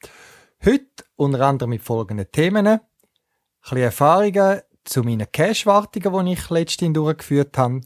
Heute 0.63 0.85
unter 1.15 1.41
anderem 1.41 1.71
mit 1.71 1.81
folgenden 1.81 2.31
Themen. 2.31 2.67
Ein 2.67 3.77
Erfahrungen 3.77 4.61
zu 4.83 5.03
meinen 5.03 5.31
Cache-Wartungen, 5.31 6.25
die 6.25 6.33
ich 6.33 6.49
letztens 6.49 6.93
durchgeführt 6.93 7.57
habe. 7.57 7.81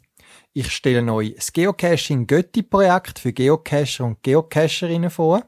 Ich 0.54 0.72
stelle 0.72 1.12
euch 1.12 1.36
das 1.36 1.52
Geocaching 1.52 2.28
Götti-Projekt 2.28 3.20
für 3.20 3.34
Geocacher 3.34 4.06
und 4.06 4.24
Geocacherinnen 4.24 5.10
vor. 5.10 5.44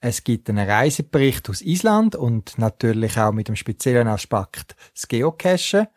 Es 0.00 0.22
gibt 0.22 0.50
einen 0.50 0.68
Reisebericht 0.68 1.48
aus 1.48 1.62
Island 1.62 2.14
und 2.14 2.58
natürlich 2.58 3.16
auch 3.16 3.32
mit 3.32 3.48
dem 3.48 3.56
speziellen 3.56 4.08
Aspekt 4.08 4.76
das 4.94 5.08
Geocachen. 5.08 5.88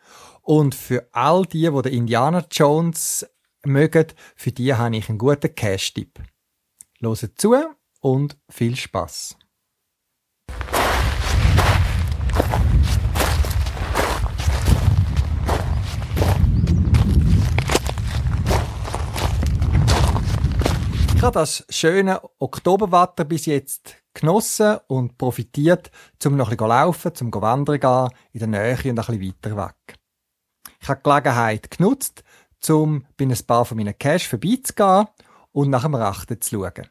Und 0.42 0.74
für 0.74 1.06
all 1.12 1.44
die, 1.44 1.70
die 1.70 1.82
den 1.82 1.92
Indiana 1.92 2.44
Jones 2.50 3.26
mögen, 3.64 4.06
für 4.36 4.52
die 4.52 4.74
habe 4.74 4.96
ich 4.96 5.08
einen 5.08 5.18
guten 5.18 5.54
Cache-Tipp. 5.54 6.18
Hört 7.00 7.32
zu 7.36 7.54
und 8.00 8.36
viel 8.48 8.76
Spaß. 8.76 9.36
Ich 21.20 21.24
habe 21.26 21.38
das 21.38 21.66
schöne 21.68 22.18
Oktoberwetter 22.38 23.26
bis 23.26 23.44
jetzt 23.44 23.94
genossen 24.14 24.78
und 24.86 25.18
profitiert, 25.18 25.90
um 26.24 26.34
noch 26.34 26.48
ein 26.48 26.56
bisschen 26.56 26.68
laufen, 26.70 27.14
zum 27.14 27.34
wandern 27.34 27.78
gehen, 27.78 28.08
in 28.32 28.38
der 28.38 28.48
Nähe 28.48 28.72
und 28.72 28.86
ein 28.86 28.94
bisschen 28.94 29.20
weiter 29.20 29.54
weg. 29.54 29.98
Ich 30.80 30.88
habe 30.88 31.00
die 31.04 31.10
Gelegenheit 31.10 31.70
genutzt, 31.72 32.24
um 32.70 33.04
bei 33.18 33.26
ein 33.26 33.36
paar 33.46 33.66
von 33.66 33.76
meinen 33.76 33.98
Cash 33.98 34.28
vorbeizugehen 34.28 35.08
und 35.52 35.68
nach 35.68 35.82
dem 35.82 35.94
Rachten 35.94 36.40
zu 36.40 36.56
schauen. 36.56 36.88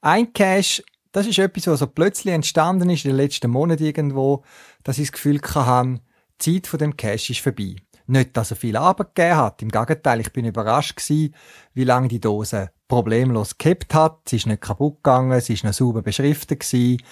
Ein 0.00 0.32
Cache, 0.32 0.82
das 1.12 1.26
ist 1.26 1.38
etwas, 1.38 1.66
was 1.66 1.80
so 1.80 1.86
plötzlich 1.86 2.32
entstanden 2.32 2.88
ist 2.88 3.04
in 3.04 3.10
den 3.10 3.18
letzten 3.18 3.50
Monaten 3.50 3.84
irgendwo, 3.84 4.42
dass 4.84 4.96
ich 4.96 5.08
das 5.08 5.12
Gefühl 5.12 5.42
hatte, 5.42 6.00
die 6.40 6.62
Zeit 6.62 6.66
von 6.66 6.78
dem 6.78 6.96
Cache 6.96 7.32
ist 7.32 7.40
vorbei. 7.40 7.76
Nicht, 8.06 8.34
dass 8.38 8.52
er 8.52 8.56
viel 8.56 8.78
Arbeit 8.78 9.14
gegeben 9.14 9.36
hat. 9.36 9.60
Im 9.60 9.68
Gegenteil, 9.68 10.20
ich 10.20 10.32
bin 10.32 10.46
überrascht 10.46 10.96
gewesen, 10.96 11.34
wie 11.74 11.84
lange 11.84 12.08
die 12.08 12.20
Dose 12.20 12.70
problemlos 12.88 13.56
gekippt 13.56 13.94
hat. 13.94 14.28
Sie 14.28 14.36
ist 14.36 14.46
nicht 14.46 14.62
kaputt 14.62 14.96
gegangen, 14.96 15.40
sie 15.40 15.52
ist 15.52 15.64
noch 15.64 15.72
sauber 15.72 16.02
beschriftet 16.02 16.60
gewesen. 16.60 17.02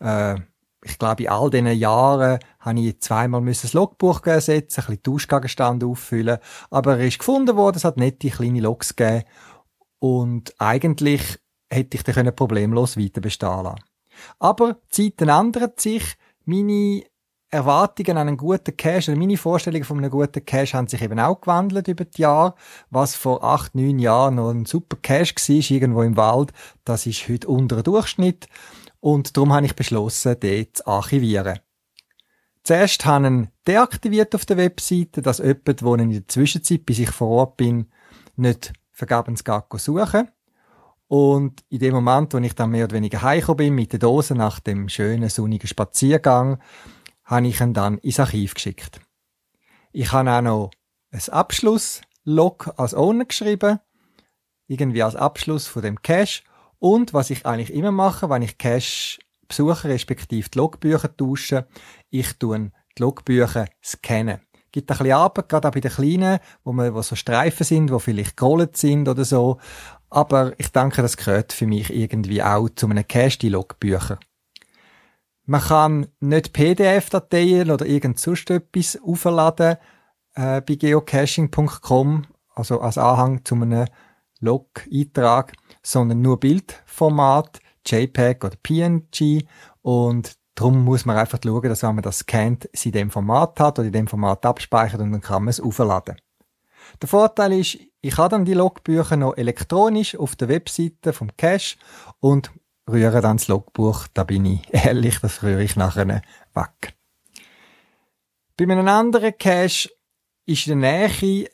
Äh, 0.00 0.36
ich 0.82 0.98
glaube, 0.98 1.24
in 1.24 1.28
all 1.28 1.50
diesen 1.50 1.66
Jahren 1.66 2.38
habe 2.58 2.80
ich 2.80 3.00
zweimal 3.00 3.44
das 3.44 3.72
Logbuch 3.74 4.24
ersetzen, 4.26 4.80
ein 4.80 4.86
bisschen 4.86 5.02
Tauschgegenstände 5.02 5.86
auffüllen. 5.86 6.38
Aber 6.70 6.98
er 6.98 7.06
ist 7.06 7.18
gefunden 7.18 7.56
worden, 7.56 7.76
es 7.76 7.84
hat 7.84 7.98
nette 7.98 8.30
kleine 8.30 8.60
Logs 8.60 8.96
gegeben. 8.96 9.24
Und 9.98 10.54
eigentlich 10.58 11.38
hätte 11.70 11.96
ich 11.96 12.02
den 12.02 12.34
problemlos 12.34 12.96
weiter 12.96 13.20
bestehen 13.20 13.64
lassen. 13.64 13.84
Aber 14.38 14.78
die 14.96 15.14
Zeiten 15.14 15.28
ändern 15.28 15.72
sich. 15.76 16.16
Meine 16.46 17.04
Erwartungen 17.50 18.16
an 18.16 18.28
einen 18.28 18.36
guten 18.36 18.76
Cache, 18.76 19.10
oder 19.10 19.18
meine 19.18 19.36
Vorstellungen 19.36 19.84
von 19.84 19.98
einem 19.98 20.10
guten 20.10 20.44
Cache 20.44 20.76
haben 20.76 20.86
sich 20.86 21.02
eben 21.02 21.18
auch 21.18 21.40
gewandelt 21.40 21.88
über 21.88 22.04
die 22.04 22.22
Jahre. 22.22 22.54
Was 22.90 23.16
vor 23.16 23.42
acht, 23.42 23.74
neun 23.74 23.98
Jahren 23.98 24.36
noch 24.36 24.50
ein 24.50 24.66
super 24.66 24.96
Cache 25.02 25.34
war, 25.34 25.70
irgendwo 25.70 26.02
im 26.02 26.16
Wald, 26.16 26.52
das 26.84 27.06
ist 27.06 27.28
heute 27.28 27.48
unter 27.48 27.82
Durchschnitt. 27.82 28.46
Und 29.00 29.36
darum 29.36 29.52
habe 29.52 29.66
ich 29.66 29.74
beschlossen, 29.74 30.38
den 30.38 30.68
zu 30.72 30.86
archivieren. 30.86 31.58
Zuerst 32.62 33.04
habe 33.04 33.26
ich 33.26 33.32
ihn 33.32 33.48
deaktiviert 33.66 34.34
auf 34.34 34.44
der 34.44 34.56
Webseite, 34.56 35.22
dass 35.22 35.38
jemand, 35.38 35.80
der 35.80 35.98
in 35.98 36.10
der 36.10 36.28
Zwischenzeit, 36.28 36.86
bis 36.86 36.98
ich 37.00 37.10
vor 37.10 37.28
Ort 37.28 37.56
bin, 37.56 37.90
nicht 38.36 38.72
vergebens 38.92 39.42
suchen 39.76 40.28
und 41.10 41.64
in 41.70 41.80
dem 41.80 41.94
Moment, 41.94 42.32
wo 42.32 42.38
ich 42.38 42.54
dann 42.54 42.70
mehr 42.70 42.84
oder 42.84 42.94
weniger 42.94 43.22
heimgekommen 43.22 43.56
bin 43.56 43.74
mit 43.74 43.90
der 43.92 43.98
Dose 43.98 44.36
nach 44.36 44.60
dem 44.60 44.88
schönen 44.88 45.28
sonnigen 45.28 45.66
Spaziergang, 45.66 46.60
habe 47.30 47.46
ich 47.46 47.60
ihn 47.60 47.72
dann 47.72 47.98
ins 47.98 48.18
Archiv 48.18 48.54
geschickt. 48.54 49.00
Ich 49.92 50.12
habe 50.12 50.30
auch 50.30 50.42
noch 50.42 50.70
ein 51.12 51.28
Abschlusslog 51.28 52.74
als 52.76 52.92
Owner 52.92 53.24
geschrieben, 53.24 53.78
irgendwie 54.66 55.02
als 55.02 55.14
Abschluss 55.14 55.68
von 55.68 55.82
dem 55.82 56.02
Cache. 56.02 56.42
Und 56.80 57.14
was 57.14 57.30
ich 57.30 57.46
eigentlich 57.46 57.72
immer 57.72 57.92
mache, 57.92 58.28
wenn 58.30 58.42
ich 58.42 58.58
Cache 58.58 59.18
besuche, 59.46 59.88
respektive 59.88 60.48
die 60.48 60.58
Logbücher 60.58 61.16
tausche, 61.16 61.66
ich 62.10 62.32
tue 62.38 62.72
die 62.98 63.02
Logbücher 63.02 63.66
scannen. 63.84 64.40
Gibt 64.72 64.90
ein 64.90 64.98
bisschen 64.98 65.12
Arbeit, 65.12 65.48
gerade 65.48 65.68
auch 65.68 65.72
bei 65.72 65.80
den 65.80 65.90
Kleinen, 65.90 66.38
wo, 66.64 66.72
man, 66.72 66.94
wo 66.94 67.02
so 67.02 67.16
Streifen 67.16 67.64
sind, 67.64 67.90
wo 67.90 67.98
vielleicht 67.98 68.36
gerollt 68.36 68.76
sind 68.76 69.08
oder 69.08 69.24
so. 69.24 69.58
Aber 70.08 70.52
ich 70.58 70.68
denke, 70.68 71.02
das 71.02 71.16
gehört 71.16 71.52
für 71.52 71.66
mich 71.66 71.90
irgendwie 71.90 72.42
auch 72.42 72.68
zu 72.70 72.86
einem 72.88 73.06
Cache, 73.06 73.38
die 73.38 73.48
Logbücher. 73.48 74.18
Man 75.50 75.62
kann 75.62 76.06
nicht 76.20 76.52
PDF-Dateien 76.52 77.72
oder 77.72 77.84
irgend 77.84 78.20
sonst 78.20 78.48
etwas 78.50 78.96
aufladen 79.04 79.78
äh, 80.34 80.60
bei 80.60 80.76
geocaching.com, 80.76 82.22
also 82.54 82.80
als 82.80 82.96
Anhang 82.96 83.44
zu 83.44 83.56
einem 83.56 83.86
Log-Eintrag, 84.38 85.54
sondern 85.82 86.22
nur 86.22 86.38
Bildformat, 86.38 87.58
JPEG 87.84 88.44
oder 88.44 88.54
PNG 88.62 89.42
und 89.82 90.36
darum 90.54 90.84
muss 90.84 91.04
man 91.04 91.16
einfach 91.16 91.40
schauen, 91.44 91.68
dass 91.68 91.82
wenn 91.82 91.96
man 91.96 92.04
das 92.04 92.18
scannt, 92.18 92.68
es 92.72 92.86
in 92.86 92.92
dem 92.92 93.10
Format 93.10 93.58
hat 93.58 93.80
oder 93.80 93.88
in 93.88 93.92
dem 93.92 94.06
Format 94.06 94.46
abspeichert 94.46 95.00
und 95.00 95.10
dann 95.10 95.20
kann 95.20 95.42
man 95.42 95.50
es 95.50 95.60
aufladen. 95.60 96.14
Der 97.02 97.08
Vorteil 97.08 97.54
ist, 97.54 97.76
ich 98.00 98.16
habe 98.16 98.28
dann 98.28 98.44
die 98.44 98.54
Logbücher 98.54 99.16
noch 99.16 99.36
elektronisch 99.36 100.14
auf 100.14 100.36
der 100.36 100.48
Webseite 100.48 101.12
vom 101.12 101.36
Cache 101.36 101.76
und 102.20 102.52
rühre 102.90 103.20
dann 103.20 103.36
das 103.36 103.48
Logbuch, 103.48 104.06
da 104.14 104.24
bin 104.24 104.44
ich 104.44 104.62
ehrlich, 104.70 105.18
das 105.20 105.42
rühre 105.42 105.62
ich 105.62 105.76
nachher 105.76 106.06
weg. 106.06 106.94
Bei 108.56 108.64
einem 108.64 108.86
anderen 108.86 109.36
Cache 109.38 109.90
ist 110.46 110.66
in 110.66 110.80
der 110.80 111.08
Nähe 111.10 111.48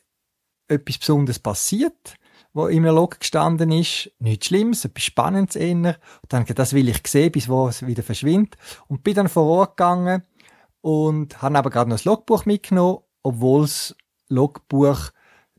etwas 0.68 0.98
Besonderes 0.98 1.38
passiert, 1.38 2.16
wo 2.52 2.66
in 2.66 2.84
einem 2.84 2.96
Log 2.96 3.20
gestanden 3.20 3.70
ist. 3.70 4.10
Nichts 4.18 4.46
Schlimmes, 4.46 4.84
etwas 4.84 5.04
Spannendes 5.04 5.56
eher. 5.56 5.74
Und 5.74 5.96
dann 6.28 6.44
das 6.46 6.72
will 6.72 6.88
ich 6.88 7.06
sehen, 7.06 7.30
bis 7.30 7.48
wo 7.48 7.68
es 7.68 7.86
wieder 7.86 8.02
verschwindet. 8.02 8.56
Und 8.88 9.04
bin 9.04 9.14
dann 9.14 9.28
vor 9.28 9.44
Ort 9.44 9.76
gegangen 9.76 10.22
und 10.80 11.42
habe 11.42 11.58
aber 11.58 11.70
gerade 11.70 11.90
noch 11.90 11.96
das 11.96 12.04
Logbuch 12.04 12.44
mitgenommen, 12.46 13.00
obwohl 13.22 13.62
das 13.62 13.94
Logbuch 14.28 15.10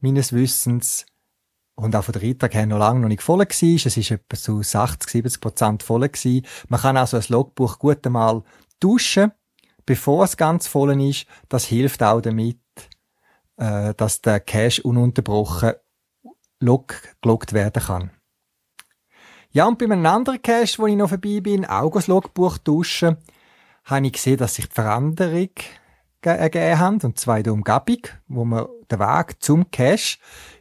meines 0.01 0.33
Wissens 0.33 1.05
und 1.77 1.95
auch 1.95 2.03
von 2.03 2.13
der 2.13 2.49
her 2.49 2.65
noch 2.65 2.79
lange 2.79 2.99
noch 3.01 3.07
nicht 3.07 3.21
voll 3.21 3.39
war. 3.39 3.47
Es 3.47 3.61
ist 3.61 4.11
etwa 4.11 4.35
zu 4.35 4.63
60, 4.63 5.09
70 5.09 5.41
Prozent 5.41 5.83
voll 5.83 6.09
gewesen. 6.09 6.45
Man 6.69 6.81
kann 6.81 6.97
also 6.97 7.17
ein 7.17 7.23
Logbuch 7.29 7.77
gut 7.77 8.05
einmal 8.05 8.43
tauschen, 8.79 9.31
bevor 9.85 10.23
es 10.23 10.37
ganz 10.37 10.67
voll 10.67 10.99
ist. 11.01 11.27
Das 11.49 11.65
hilft 11.65 12.01
auch 12.01 12.19
damit, 12.19 12.59
äh, 13.57 13.93
dass 13.93 14.21
der 14.21 14.39
Cache 14.39 14.81
ununterbrochen 14.81 15.73
log 16.59 16.95
geloggt 17.21 17.53
werden 17.53 17.83
kann. 17.83 18.11
Ja, 19.51 19.67
und 19.67 19.77
bei 19.77 19.85
einem 19.85 20.05
anderen 20.05 20.41
Cache, 20.41 20.79
wo 20.79 20.87
ich 20.87 20.95
noch 20.95 21.09
vorbei 21.09 21.39
bin, 21.41 21.63
auch 21.63 21.91
das 21.91 22.07
Logbuch 22.07 22.57
tauschen, 22.57 23.17
habe 23.85 24.07
ich 24.07 24.13
gesehen, 24.13 24.37
dass 24.37 24.55
sich 24.55 24.67
die 24.67 24.73
Veränderung 24.73 25.51
ergeben 26.21 26.79
haben, 26.79 26.99
und 27.01 27.19
zwar 27.19 27.37
in 27.37 27.43
der 27.43 27.53
Umgebung, 27.53 28.01
wo 28.27 28.45
man 28.45 28.67
den 28.89 28.99
Weg 28.99 29.41
zum 29.41 29.69
Cache 29.71 30.17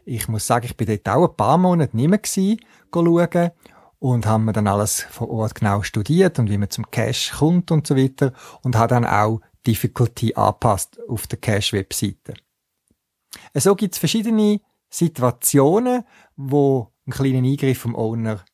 ich 0.06 0.28
muss 0.28 0.46
sagen, 0.46 0.66
ich 0.66 0.76
bin 0.76 0.86
dort 0.86 1.08
auch 1.08 1.28
ein 1.28 1.36
paar 1.36 1.58
Monate 1.58 1.96
nicht 1.96 2.08
mehr 2.08 2.18
gewesen, 2.18 2.60
schauen 2.94 3.50
und 3.98 4.24
haben 4.24 4.52
dann 4.52 4.68
alles 4.68 5.02
vor 5.02 5.28
Ort 5.28 5.56
genau 5.56 5.82
studiert 5.82 6.38
und 6.38 6.48
wie 6.48 6.58
man 6.58 6.70
zum 6.70 6.90
Cache 6.90 7.36
kommt 7.36 7.70
und 7.72 7.86
so 7.86 7.96
weiter 7.96 8.32
und 8.62 8.76
habe 8.76 8.94
dann 8.94 9.04
auch 9.04 9.40
Difficulty 9.66 10.32
angepasst 10.34 10.98
auf 11.08 11.26
der 11.26 11.40
Cache-Webseite. 11.40 12.34
So 13.54 13.74
gibt 13.74 13.94
es 13.94 13.98
verschiedene 13.98 14.60
Situationen, 14.88 16.04
wo 16.36 16.92
einen 17.04 17.12
kleinen 17.12 17.44
Eingriff 17.44 17.80
vom 17.80 17.96
Owner 17.96 18.44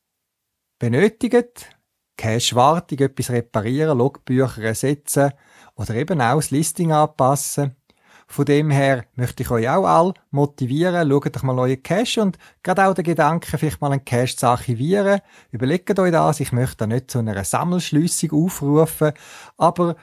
benötigt. 0.79 1.69
Cache-Wartung, 2.17 2.97
etwas 2.99 3.29
reparieren, 3.29 3.97
Logbücher 3.97 4.63
ersetzen 4.63 5.33
oder 5.75 5.95
eben 5.95 6.21
auch 6.21 6.37
das 6.37 6.51
Listing 6.51 6.91
anpassen. 6.91 7.75
Von 8.27 8.45
dem 8.45 8.71
her 8.71 9.05
möchte 9.15 9.43
ich 9.43 9.51
euch 9.51 9.69
auch 9.69 9.85
alle 9.85 10.13
motivieren, 10.31 11.09
schaut 11.09 11.35
euch 11.35 11.43
mal 11.43 11.59
eure 11.59 11.77
Cache 11.77 12.21
und 12.21 12.37
gerade 12.63 12.87
auch 12.87 12.93
den 12.93 13.03
Gedanken, 13.03 13.57
vielleicht 13.57 13.81
mal 13.81 13.91
einen 13.91 14.05
Cache 14.05 14.35
zu 14.35 14.47
archivieren. 14.47 15.19
Überlegt 15.51 15.99
euch 15.99 16.11
das, 16.11 16.39
ich 16.39 16.51
möchte 16.51 16.77
da 16.77 16.87
nicht 16.87 17.11
zu 17.11 17.19
einer 17.19 17.43
Sammelschliessung 17.43 18.31
aufrufen, 18.31 19.11
aber 19.57 19.95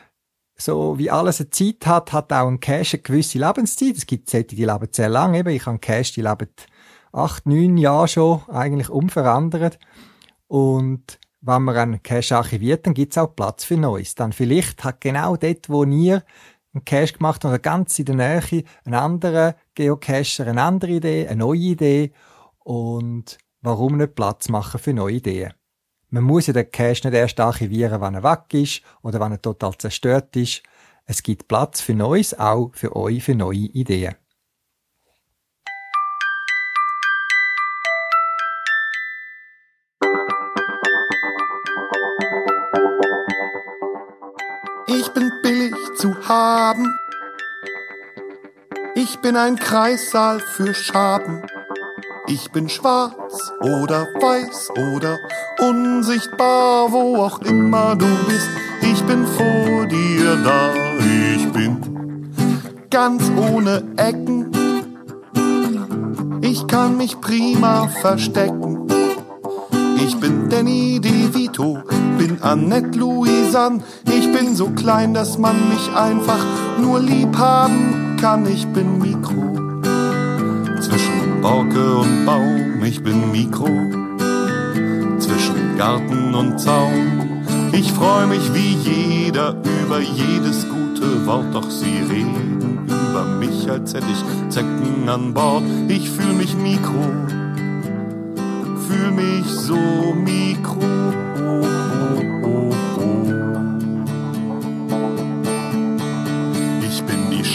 so 0.56 0.99
wie 0.99 1.11
alles 1.11 1.40
eine 1.40 1.50
Zeit 1.50 1.87
hat, 1.87 2.12
hat 2.12 2.32
auch 2.32 2.46
ein 2.46 2.61
Cache 2.61 2.96
eine 2.96 3.02
gewisse 3.02 3.38
Lebenszeit. 3.38 3.96
Es 3.96 4.06
gibt 4.06 4.28
solche, 4.28 4.46
die 4.46 4.64
leben 4.64 4.88
sehr 4.93 5.08
lang. 5.08 5.34
Eben, 5.34 5.49
ich 5.49 5.62
habe 5.62 5.70
einen 5.70 5.81
Cache, 5.81 6.12
die 6.12 6.22
leben 6.22 6.49
acht, 7.12 7.46
neun 7.46 7.76
Jahre 7.78 8.08
schon 8.08 8.43
eigentlich 8.49 8.90
unverändert. 8.90 9.78
Und 10.46 11.19
wenn 11.43 11.63
man 11.63 11.77
einen 11.77 12.03
Cache 12.03 12.37
archiviert, 12.37 12.87
dann 12.87 12.95
gibt 12.95 13.13
es 13.13 13.19
auch 13.19 13.35
Platz 13.35 13.65
für 13.65 13.77
Neues. 13.77 14.15
Dann 14.15 14.33
vielleicht 14.33 14.85
hat 14.85 15.01
genau 15.01 15.37
dort, 15.37 15.69
wo 15.69 15.85
ihr 15.85 16.23
einen 16.73 16.85
Cache 16.85 17.15
gemacht 17.15 17.45
habt, 17.45 17.47
oder 17.47 17.59
ganz 17.59 17.99
in 17.99 18.05
der 18.07 18.15
Nähe, 18.15 18.65
ein 18.85 18.95
anderer 18.95 19.57
Geocacher 19.75 20.47
eine 20.47 20.63
andere 20.63 20.93
Idee, 20.93 21.27
eine 21.29 21.37
neue 21.37 21.59
Idee. 21.59 22.13
Und 22.59 23.39
warum 23.63 23.97
nicht 23.97 24.15
Platz 24.15 24.49
machen 24.49 24.81
für 24.81 24.93
neue 24.93 25.15
Ideen? 25.15 25.55
Man 26.11 26.25
muss 26.25 26.49
ja 26.49 26.53
den 26.53 26.71
Cache 26.71 27.09
nicht 27.09 27.15
erst 27.15 27.41
archivieren, 27.41 28.01
wenn 28.01 28.15
er 28.15 28.23
weg 28.23 28.53
ist 28.53 28.83
oder 29.03 29.21
wenn 29.21 29.33
er 29.33 29.41
total 29.41 29.77
zerstört 29.79 30.35
ist. 30.37 30.63
Es 31.07 31.23
gibt 31.23 31.49
Platz 31.49 31.81
für 31.81 31.95
Neues, 31.95 32.39
auch 32.39 32.71
für 32.75 32.95
euch, 32.95 33.23
für 33.23 33.35
neue 33.35 33.57
Ideen. 33.57 34.15
Haben. 46.70 46.94
Ich 48.94 49.19
bin 49.20 49.37
ein 49.37 49.56
Kreissaal 49.56 50.40
für 50.40 50.75
Schaben. 50.75 51.43
Ich 52.28 52.52
bin 52.52 52.69
schwarz 52.69 53.52
oder 53.61 54.06
weiß 54.20 54.70
oder 54.94 55.19
unsichtbar, 55.58 56.93
wo 56.93 57.17
auch 57.17 57.40
immer 57.40 57.96
du 57.96 58.06
bist. 58.26 58.49
Ich 58.82 59.02
bin 59.05 59.26
vor 59.26 59.87
dir 59.87 60.37
da, 60.44 60.72
ich 61.34 61.50
bin 61.50 62.31
ganz 62.88 63.22
ohne 63.37 63.82
Ecken. 63.96 64.50
Ich 66.43 66.67
kann 66.69 66.96
mich 66.96 67.20
prima 67.20 67.88
verstecken. 68.00 68.87
Ich 69.96 70.17
bin 70.19 70.49
Danny 70.49 71.00
DeVito, 71.00 71.78
bin 72.17 72.40
Annette 72.43 72.96
Louisanne. 73.50 73.81
Ich 74.06 74.32
bin 74.32 74.55
so 74.55 74.69
klein, 74.70 75.14
dass 75.14 75.38
man 75.38 75.56
mich 75.69 75.94
einfach 75.94 76.44
nur 76.81 77.00
lieb 77.00 77.37
haben 77.37 78.17
kann. 78.20 78.47
Ich 78.47 78.67
bin 78.69 78.99
Mikro 78.99 79.61
Borke 81.43 81.97
und 81.97 82.26
Baum, 82.26 82.85
ich 82.85 83.02
bin 83.02 83.32
Mikro. 83.32 83.67
Zwischen 85.19 85.79
Garten 85.79 86.35
und 86.35 86.61
Zaun. 86.61 87.43
Ich 87.73 87.93
freu 87.93 88.26
mich 88.26 88.52
wie 88.52 88.75
jeder 88.75 89.56
über 89.82 90.00
jedes 90.00 90.67
gute 90.69 91.25
Wort, 91.26 91.46
doch 91.55 91.70
sie 91.70 92.03
reden 92.11 92.87
über 92.87 93.25
mich, 93.25 93.70
als 93.70 93.94
hätte 93.94 94.06
ich 94.12 94.50
Zecken 94.50 95.08
an 95.08 95.32
Bord. 95.32 95.62
Ich 95.88 96.11
fühl 96.11 96.35
mich 96.35 96.55
Mikro, 96.56 97.06
fühl 98.87 99.11
mich 99.12 99.46
so 99.46 99.79
Mikro. 100.14 100.81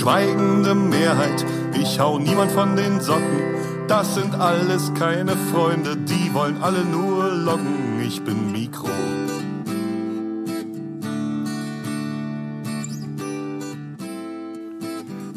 Schweigende 0.05 0.75
Mehrheit, 0.75 1.43
ich 1.81 1.99
hau 1.99 2.19
niemand 2.19 2.51
von 2.51 2.75
den 2.75 2.99
Socken. 2.99 3.41
Das 3.87 4.13
sind 4.13 4.35
alles 4.35 4.93
keine 4.93 5.35
Freunde, 5.35 5.97
die 5.97 6.31
wollen 6.31 6.61
alle 6.61 6.85
nur 6.85 7.31
locken. 7.31 7.99
Ich 8.05 8.23
bin 8.23 8.51
Mikro. 8.51 8.87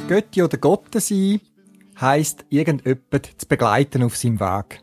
Götti 0.06 0.42
oder 0.42 0.58
Gotte 0.58 1.00
sein 1.00 1.40
heisst, 1.98 2.44
irgendjemand 2.50 3.40
zu 3.40 3.48
begleiten 3.48 4.02
auf 4.02 4.18
seinem 4.18 4.38
Weg. 4.38 4.82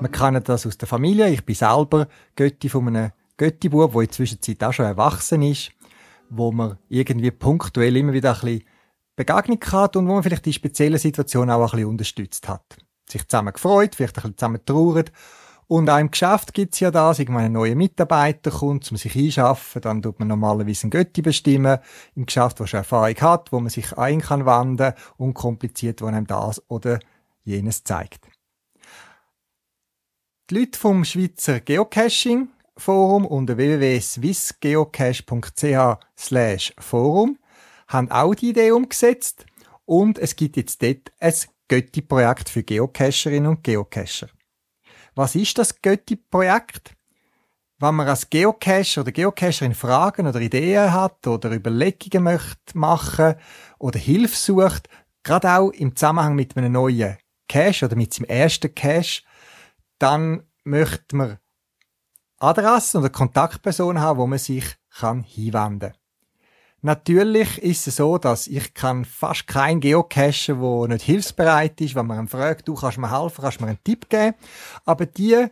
Man 0.00 0.12
kann 0.12 0.42
das 0.42 0.66
aus 0.66 0.78
der 0.78 0.88
Familie. 0.88 1.28
Ich 1.28 1.44
bin 1.44 1.54
selber 1.54 2.08
Götti 2.36 2.70
von 2.70 2.88
einem 2.88 3.10
Götti-Bub, 3.36 3.92
der 3.92 4.00
in 4.00 4.06
der 4.06 4.12
Zwischenzeit 4.12 4.64
auch 4.64 4.72
schon 4.72 4.86
erwachsen 4.86 5.42
ist, 5.42 5.72
wo 6.30 6.52
man 6.52 6.78
irgendwie 6.88 7.30
punktuell 7.30 7.98
immer 7.98 8.14
wieder 8.14 8.32
ein 8.32 8.40
bisschen 8.40 8.62
Begegnung 9.16 9.60
hat 9.72 9.96
und 9.96 10.06
wo 10.06 10.12
man 10.12 10.22
vielleicht 10.22 10.46
die 10.46 10.52
spezielle 10.52 10.98
Situation 10.98 11.50
auch 11.50 11.60
ein 11.60 11.70
bisschen 11.70 11.86
unterstützt 11.86 12.48
hat 12.48 12.76
sich 13.08 13.26
zusammen 13.26 13.52
gefreut, 13.52 13.94
vielleicht 13.94 14.18
ein 14.18 14.22
bisschen 14.22 14.38
zusammen 14.38 14.64
trauert. 14.64 15.12
Und 15.68 15.90
auch 15.90 15.98
im 15.98 16.12
Geschäft 16.12 16.54
gibt's 16.54 16.78
ja 16.78 16.92
das, 16.92 17.18
irgendwann 17.18 17.46
ein 17.46 17.52
neuer 17.52 17.74
Mitarbeiter 17.74 18.52
kommt, 18.52 18.88
um 18.90 18.96
sich 18.96 19.16
einschaffen, 19.16 19.82
dann 19.82 20.00
tut 20.00 20.20
man 20.20 20.28
normalerweise 20.28 20.84
einen 20.84 20.92
Götti 20.92 21.22
bestimmen, 21.22 21.78
im 22.14 22.26
Geschäft, 22.26 22.60
wo 22.60 22.66
schon 22.66 22.78
Erfahrung 22.78 23.20
hat, 23.20 23.50
wo 23.50 23.58
man 23.58 23.70
sich 23.70 23.98
ein 23.98 24.20
kann 24.20 24.46
wenden, 24.46 24.92
unkompliziert, 25.16 26.02
wo 26.02 26.06
einem 26.06 26.26
das 26.26 26.62
oder 26.68 27.00
jenes 27.42 27.82
zeigt. 27.82 28.28
Die 30.50 30.60
Leute 30.60 30.78
vom 30.78 31.04
Schweizer 31.04 31.58
Geocaching 31.58 32.46
Forum 32.76 33.26
unter 33.26 33.56
www.swissgeocache.ch 33.56 35.98
slash 36.16 36.72
Forum 36.78 37.38
haben 37.86 38.10
auch 38.10 38.34
die 38.34 38.50
Idee 38.50 38.72
umgesetzt 38.72 39.46
und 39.84 40.18
es 40.18 40.36
gibt 40.36 40.56
jetzt 40.56 40.82
dort 40.82 41.12
ein 41.20 41.34
Götti-Projekt 41.68 42.48
für 42.48 42.62
Geocacherinnen 42.62 43.50
und 43.50 43.64
Geocacher. 43.64 44.28
Was 45.14 45.34
ist 45.34 45.58
das 45.58 45.80
Götti-Projekt? 45.80 46.94
Wenn 47.78 47.94
man 47.94 48.08
als 48.08 48.30
Geocacher 48.30 49.02
oder 49.02 49.12
Geocacherin 49.12 49.74
Fragen 49.74 50.26
oder 50.26 50.40
Ideen 50.40 50.92
hat 50.92 51.26
oder 51.26 51.52
Überlegungen 51.52 52.24
möchte 52.24 52.76
machen 52.76 53.34
oder 53.78 53.98
Hilfe 53.98 54.36
sucht, 54.36 54.88
gerade 55.22 55.50
auch 55.50 55.70
im 55.70 55.94
Zusammenhang 55.94 56.34
mit 56.34 56.56
einem 56.56 56.72
neuen 56.72 57.18
Cache 57.48 57.84
oder 57.84 57.96
mit 57.96 58.14
seinem 58.14 58.28
ersten 58.28 58.74
Cache, 58.74 59.22
dann 59.98 60.44
möchte 60.64 61.16
man 61.16 61.38
Adressen 62.38 62.98
oder 62.98 63.10
Kontaktpersonen 63.10 64.02
haben, 64.02 64.18
wo 64.18 64.26
man 64.26 64.38
sich 64.38 64.76
kann 64.90 65.22
hinwenden 65.22 65.92
kann. 65.92 66.05
Natürlich 66.86 67.60
ist 67.64 67.88
es 67.88 67.96
so, 67.96 68.16
dass 68.16 68.46
ich 68.46 68.72
kann 68.72 69.04
fast 69.04 69.48
kein 69.48 69.80
Geocacher, 69.80 70.54
der 70.54 70.88
nicht 70.94 71.04
hilfsbereit 71.04 71.80
ist, 71.80 71.96
wenn 71.96 72.06
man 72.06 72.20
ihn 72.20 72.28
fragt, 72.28 72.68
du 72.68 72.76
kannst 72.76 72.98
mir 72.98 73.10
helfen, 73.10 73.42
kannst 73.42 73.60
mir 73.60 73.66
einen 73.66 73.82
Tipp 73.82 74.08
geben. 74.08 74.36
Aber 74.84 75.04
die 75.04 75.48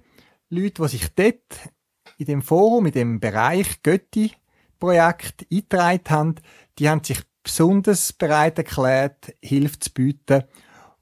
Leute, 0.49 0.83
die 0.83 0.89
sich 0.89 1.13
dort 1.13 1.73
in 2.19 2.27
dem 2.27 2.41
Forum, 2.41 2.87
in 2.87 2.93
dem 2.93 3.19
Bereich 3.19 3.83
Götti-Projekt 3.83 5.45
eingetragen 5.51 6.05
haben, 6.09 6.35
die 6.79 6.89
haben 6.89 7.03
sich 7.03 7.21
besonders 7.43 8.13
bereit 8.13 8.59
erklärt, 8.59 9.35
Hilfe 9.43 9.81
zu 9.81 9.91
bieten, 9.91 10.45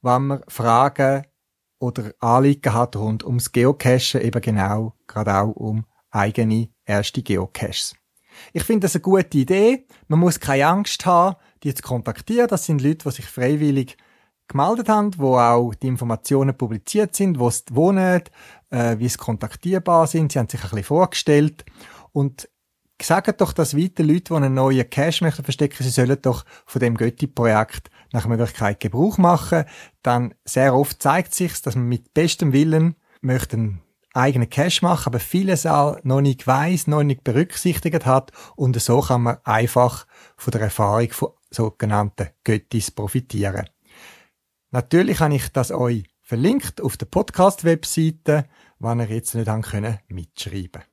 wenn 0.01 0.29
man 0.29 0.45
Fragen 0.49 1.27
oder 1.79 2.15
Anliegen 2.21 2.73
hat 2.73 2.97
rund 2.97 3.23
ums 3.23 3.53
Geocachen, 3.53 4.23
eben 4.23 4.41
genau, 4.41 4.95
gerade 5.07 5.35
auch 5.35 5.53
um 5.53 5.85
eigene 6.11 6.71
erste 6.87 7.23
Geocaches. 7.23 7.97
Ich 8.53 8.65
finde 8.65 8.87
das 8.87 8.95
eine 8.95 9.03
gute 9.03 9.39
Idee. 9.39 9.87
Man 10.09 10.21
muss 10.21 10.41
keine 10.41 10.67
Angst 10.67 11.05
haben, 11.07 11.37
die 11.63 11.75
zu 11.75 11.83
kontaktieren. 11.83 12.49
Das 12.49 12.67
sind 12.67 12.83
Leute, 12.83 13.09
die 13.09 13.11
sich 13.11 13.27
freiwillig 13.27 13.97
gemeldet 14.49 14.89
haben, 14.89 15.11
wo 15.17 15.39
auch 15.39 15.75
die 15.75 15.89
Informationen 15.89 16.57
publiziert 16.57 17.15
sind, 17.17 17.39
wo 17.39 17.51
sie 17.51 17.63
wohnen, 17.71 18.23
äh, 18.71 18.99
wie 18.99 19.09
sie 19.09 19.19
kontaktierbar 19.19 20.07
sind. 20.07 20.33
Sie 20.33 20.39
haben 20.39 20.49
sich 20.49 20.63
ein 20.63 20.71
bisschen 20.71 20.85
vorgestellt 20.85 21.65
und 22.13 22.49
sagen 23.01 23.35
doch 23.37 23.53
das 23.53 23.77
weiter 23.77 24.03
Leute, 24.05 24.25
die 24.25 24.35
einen 24.35 24.55
neuen 24.55 24.89
Cash 24.89 25.23
möchten 25.23 25.45
verstecken, 25.45 25.83
sie 25.83 25.91
sollen 25.91 26.19
doch 26.23 26.45
von 26.67 26.81
dem 26.81 26.97
Götti-Projekt 26.97 27.91
nach 28.13 28.27
Möglichkeit 28.27 28.81
Gebrauch 28.81 29.19
machen. 29.19 29.65
Dann 30.03 30.35
sehr 30.45 30.75
oft 30.75 31.03
zeigt 31.03 31.35
sich, 31.35 31.61
dass 31.63 31.75
man 31.75 31.89
mit 31.89 32.15
bestem 32.15 32.53
Willen 32.53 32.97
möchten 33.21 33.81
eigenen 34.15 34.51
Cash 34.51 34.83
machen, 34.83 35.07
aber 35.07 35.21
vieles 35.21 35.67
auch 35.67 36.03
noch 36.05 36.21
nicht 36.21 36.47
weiss, 36.47 36.87
noch 36.87 37.03
nicht 37.03 37.25
berücksichtigt 37.25 38.07
hat 38.07 38.33
und 38.57 38.81
so 38.81 39.01
kann 39.01 39.23
man 39.23 39.39
einfach 39.45 40.07
von 40.37 40.51
der 40.53 40.63
Erfahrung 40.63 41.11
von 41.11 41.31
sogenannten 41.51 42.29
Göttis 42.45 42.91
profitieren. 42.91 43.69
Natürlich 44.71 45.21
habe 45.21 45.35
ich 45.35 45.49
das 45.53 45.71
euch 45.71 46.05
verlinkt 46.21 46.81
auf 46.81 46.97
der 46.97 47.07
Podcast-Webseite, 47.07 48.47
wann 48.79 49.01
ihr 49.01 49.11
jetzt 49.11 49.35
nicht 49.35 49.49
mitschreiben 50.09 50.71
können. 50.71 50.92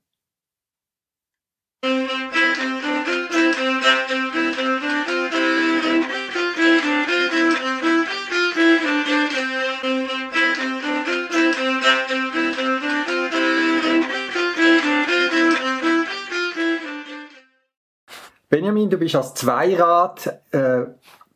Benjamin, 18.49 18.89
du 18.89 18.97
bist 18.97 19.15
als 19.15 19.35
Zweirad 19.35 20.25
äh, 20.51 20.81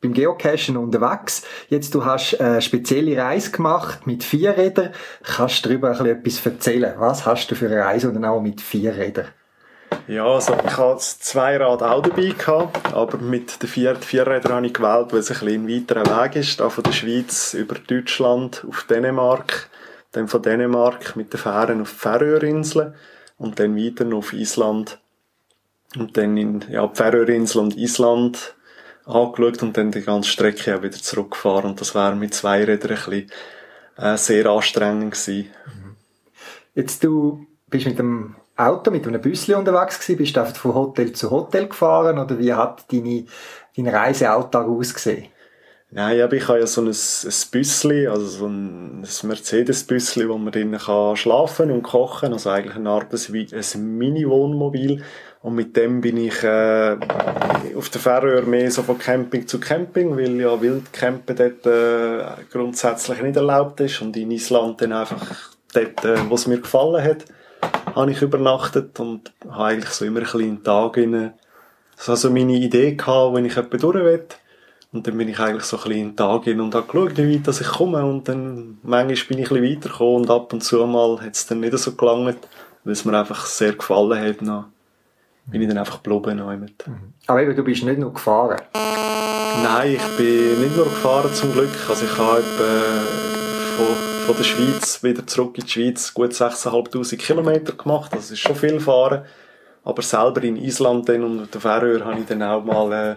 beim 0.02 0.14
Geocachen 0.14 0.78
unterwegs. 0.78 1.44
Jetzt 1.70 1.94
du 1.94 2.04
hast 2.04 2.42
eine 2.42 2.60
spezielle 2.60 3.22
Reise 3.22 3.52
gemacht 3.52 4.08
mit 4.08 4.24
vier 4.24 4.58
Rädern. 4.58 4.90
Kannst 5.22 5.64
du 5.64 5.70
darüber 5.70 5.92
ein 5.92 6.06
etwas 6.08 6.44
erzählen? 6.44 6.96
Was 6.98 7.28
hast 7.28 7.52
du 7.52 7.56
für 7.56 7.68
eine 7.68 7.86
Reise 7.86 8.10
und 8.10 8.26
auch 8.26 8.42
mit 8.42 8.62
vier 8.62 8.96
Rädern? 8.96 9.28
Ja, 10.08 10.26
also 10.26 10.54
ich 10.54 10.76
hatte 10.76 10.96
das 10.96 11.20
Zweirad 11.20 11.84
auch 11.84 12.02
dabei 12.02 12.34
aber 12.94 13.18
mit 13.20 13.62
den 13.62 13.70
vier, 13.70 13.96
Vierrädern 13.96 14.54
habe 14.54 14.66
ich 14.66 14.74
gewählt, 14.74 15.14
weil 15.14 15.20
es 15.20 15.30
ein 15.30 15.40
bisschen 15.40 15.68
ein 15.68 15.70
weiterer 15.70 16.24
Weg 16.24 16.36
ist, 16.36 16.60
da 16.60 16.70
von 16.70 16.84
der 16.84 16.92
Schweiz 16.92 17.54
über 17.54 17.76
Deutschland 17.76 18.66
auf 18.68 18.86
Dänemark, 18.90 19.70
dann 20.12 20.28
von 20.28 20.42
Dänemark 20.42 21.16
mit 21.16 21.32
den 21.32 21.40
Fähren 21.40 21.80
auf 21.80 21.92
die 21.92 22.00
Färöerinseln 22.00 22.96
und 23.38 23.60
dann 23.60 23.78
weiter 23.78 24.14
auf 24.16 24.34
Island 24.34 25.00
und 25.98 26.18
dann 26.18 26.38
in 26.38 26.64
ja, 26.70 26.86
die 26.88 26.96
Färöerinsel 26.96 27.62
und 27.62 27.78
Island 27.78 28.56
angeschaut 29.06 29.62
und 29.64 29.78
dann 29.78 29.92
die 29.92 30.02
ganze 30.02 30.30
Strecke 30.30 30.78
auch 30.78 30.84
wieder 30.84 30.98
zurückgefahren 30.98 31.72
und 31.72 31.82
das 31.82 31.94
wäre 31.94 32.16
mit 32.16 32.34
zwei 32.34 32.64
Rädern 32.64 32.92
ein 32.92 32.98
bisschen 32.98 33.32
äh, 33.98 34.18
sehr 34.18 34.46
anstrengend 34.48 35.14
gewesen. 35.14 35.50
Jetzt 36.76 37.04
du 37.04 37.46
bist 37.70 37.86
mit 37.86 38.00
dem 38.00 38.36
Auto, 38.56 38.92
mit 38.92 39.08
einem 39.08 39.22
Büsschen 39.22 39.56
unterwegs 39.56 40.00
gewesen, 40.00 40.18
bist 40.18 40.38
du 40.38 40.46
von 40.46 40.76
Hotel 40.76 41.12
zu 41.14 41.32
Hotel 41.32 41.68
gefahren 41.68 42.20
oder 42.20 42.38
wie 42.40 42.54
hat 42.54 42.92
deine, 42.92 43.26
dein 43.76 43.88
Reisealltag 43.88 44.68
ausgesehen? 44.68 45.28
Nein, 45.96 46.18
ja, 46.18 46.32
ich 46.32 46.48
habe 46.48 46.60
ja 46.60 46.66
so 46.66 46.82
ein, 46.82 46.88
ein 46.88 47.52
Büsschen, 47.52 48.08
also 48.08 48.26
so 48.26 48.48
ein, 48.48 49.04
ein 49.04 49.28
Mercedes-Büsschen, 49.28 50.28
wo 50.28 50.40
man 50.40 50.52
drinnen 50.52 50.80
kann 50.80 51.16
schlafen 51.16 51.70
und 51.70 51.84
kochen, 51.84 52.34
also 52.34 52.50
eigentlich 52.50 52.76
eine 52.76 52.90
Art 52.90 53.14
ein, 53.14 53.48
ein 53.52 53.98
Mini-Wohnmobil. 53.98 55.04
Und 55.44 55.56
mit 55.56 55.76
dem 55.76 56.00
bin 56.00 56.16
ich 56.16 56.42
äh, 56.42 56.98
auf 57.76 57.90
der 57.90 58.00
Färöer 58.00 58.44
mehr 58.44 58.72
so 58.72 58.82
von 58.82 58.98
Camping 58.98 59.46
zu 59.46 59.60
Camping, 59.60 60.16
weil 60.16 60.40
ja 60.40 60.60
Wildcampen 60.60 61.36
dort 61.36 61.66
äh, 61.66 62.44
grundsätzlich 62.50 63.22
nicht 63.22 63.36
erlaubt 63.36 63.82
ist 63.82 64.02
und 64.02 64.16
in 64.16 64.32
Island 64.32 64.82
dann 64.82 64.94
einfach 64.94 65.52
dort, 65.74 66.06
äh, 66.06 66.18
wo 66.30 66.36
es 66.36 66.48
mir 66.48 66.62
gefallen 66.62 67.04
hat, 67.04 67.26
habe 67.94 68.12
ich 68.12 68.22
übernachtet 68.22 68.98
und 69.02 69.34
habe 69.50 69.66
eigentlich 69.66 69.90
so 69.90 70.06
immer 70.06 70.22
einen 70.34 70.64
Tag 70.64 70.96
in 70.96 71.32
so 71.98 72.14
also 72.14 72.30
meine 72.30 72.54
Idee 72.54 72.96
gehabt, 72.96 73.36
wenn 73.36 73.44
ich 73.44 73.56
jemanden 73.56 73.80
durch 73.80 73.96
will. 73.96 74.26
Und 74.94 75.08
dann 75.08 75.18
bin 75.18 75.28
ich 75.28 75.40
eigentlich 75.40 75.64
so 75.64 75.78
ein 75.78 75.84
bisschen 75.84 76.16
Tag 76.16 76.46
hin 76.46 76.62
und 76.62 76.74
habe 76.74 76.88
geschaut, 76.88 77.18
wie 77.18 77.46
weit 77.46 77.60
ich 77.60 77.68
komme. 77.68 78.06
Und 78.06 78.30
dann, 78.30 78.78
manchmal 78.82 79.28
bin 79.28 79.40
ich 79.40 79.52
ein 79.52 79.62
bisschen 79.62 79.76
weitergekommen 79.76 80.16
und 80.22 80.30
ab 80.30 80.54
und 80.54 80.64
zu 80.64 80.86
mal 80.86 81.20
hat 81.20 81.36
es 81.36 81.48
dann 81.48 81.60
nicht 81.60 81.78
so 81.78 81.94
gelangt, 81.94 82.38
weil 82.86 82.94
es 82.94 83.04
mir 83.04 83.20
einfach 83.20 83.46
sehr 83.46 83.74
gefallen 83.74 84.20
hat. 84.20 84.42
Dann 84.42 84.73
bin 85.46 85.62
ich 85.62 85.68
dann 85.68 85.78
einfach 85.78 86.02
geblieben. 86.02 86.40
Mhm. 86.40 87.14
Aber 87.28 87.42
eben, 87.42 87.56
du 87.56 87.64
bist 87.64 87.84
nicht 87.84 88.00
nur 88.00 88.14
gefahren? 88.14 88.62
Nein, 89.64 89.94
ich 89.94 90.18
bin 90.18 90.62
nicht 90.62 90.76
nur 90.76 90.86
gefahren 90.86 91.34
zum 91.34 91.52
Glück. 91.54 91.70
Also 91.88 92.06
ich 92.06 92.18
habe 92.18 92.44
von, 93.78 94.26
von 94.26 94.38
der 94.38 94.44
Schweiz 94.44 95.04
wieder 95.04 95.26
zurück 95.28 95.58
in 95.58 95.66
die 95.66 95.72
Schweiz 95.72 96.14
gut 96.14 96.32
6'500 96.32 97.18
Kilometer 97.18 97.74
gemacht. 97.74 98.12
Das 98.14 98.32
ist 98.32 98.40
schon 98.40 98.56
viel 98.56 98.80
fahren. 98.80 99.26
Aber 99.84 100.02
selber 100.02 100.42
in 100.44 100.56
Island 100.56 101.10
dann 101.10 101.24
und 101.24 101.54
der 101.54 101.60
Färöer 101.60 102.06
habe 102.06 102.20
ich 102.20 102.26
dann 102.26 102.42
auch 102.42 102.64
mal 102.64 102.92
äh, 102.94 103.16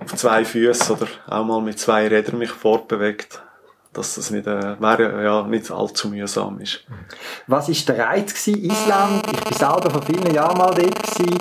auf 0.00 0.14
zwei 0.14 0.44
Füßen 0.44 0.96
oder 0.96 1.08
auch 1.26 1.44
mal 1.44 1.60
mit 1.60 1.78
zwei 1.78 2.06
Rädern 2.06 2.38
mich 2.38 2.50
fortbewegt 2.50 3.42
dass 3.94 4.16
das 4.16 4.30
nicht, 4.30 4.46
äh, 4.46 4.80
wäre, 4.80 5.24
ja, 5.24 5.42
nicht 5.42 5.70
allzu 5.70 6.08
mühsam 6.08 6.60
ist. 6.60 6.84
Was 7.46 7.68
war 7.68 7.94
der 7.94 8.06
Reiz 8.06 8.34
gewesen? 8.34 8.64
Island? 8.64 9.26
Ich 9.32 9.44
bin 9.44 9.56
selber 9.56 9.90
vor 9.90 10.02
vielen 10.02 10.34
Jahren 10.34 10.58
mal 10.58 10.74
dort 10.74 11.02
gewesen. 11.02 11.38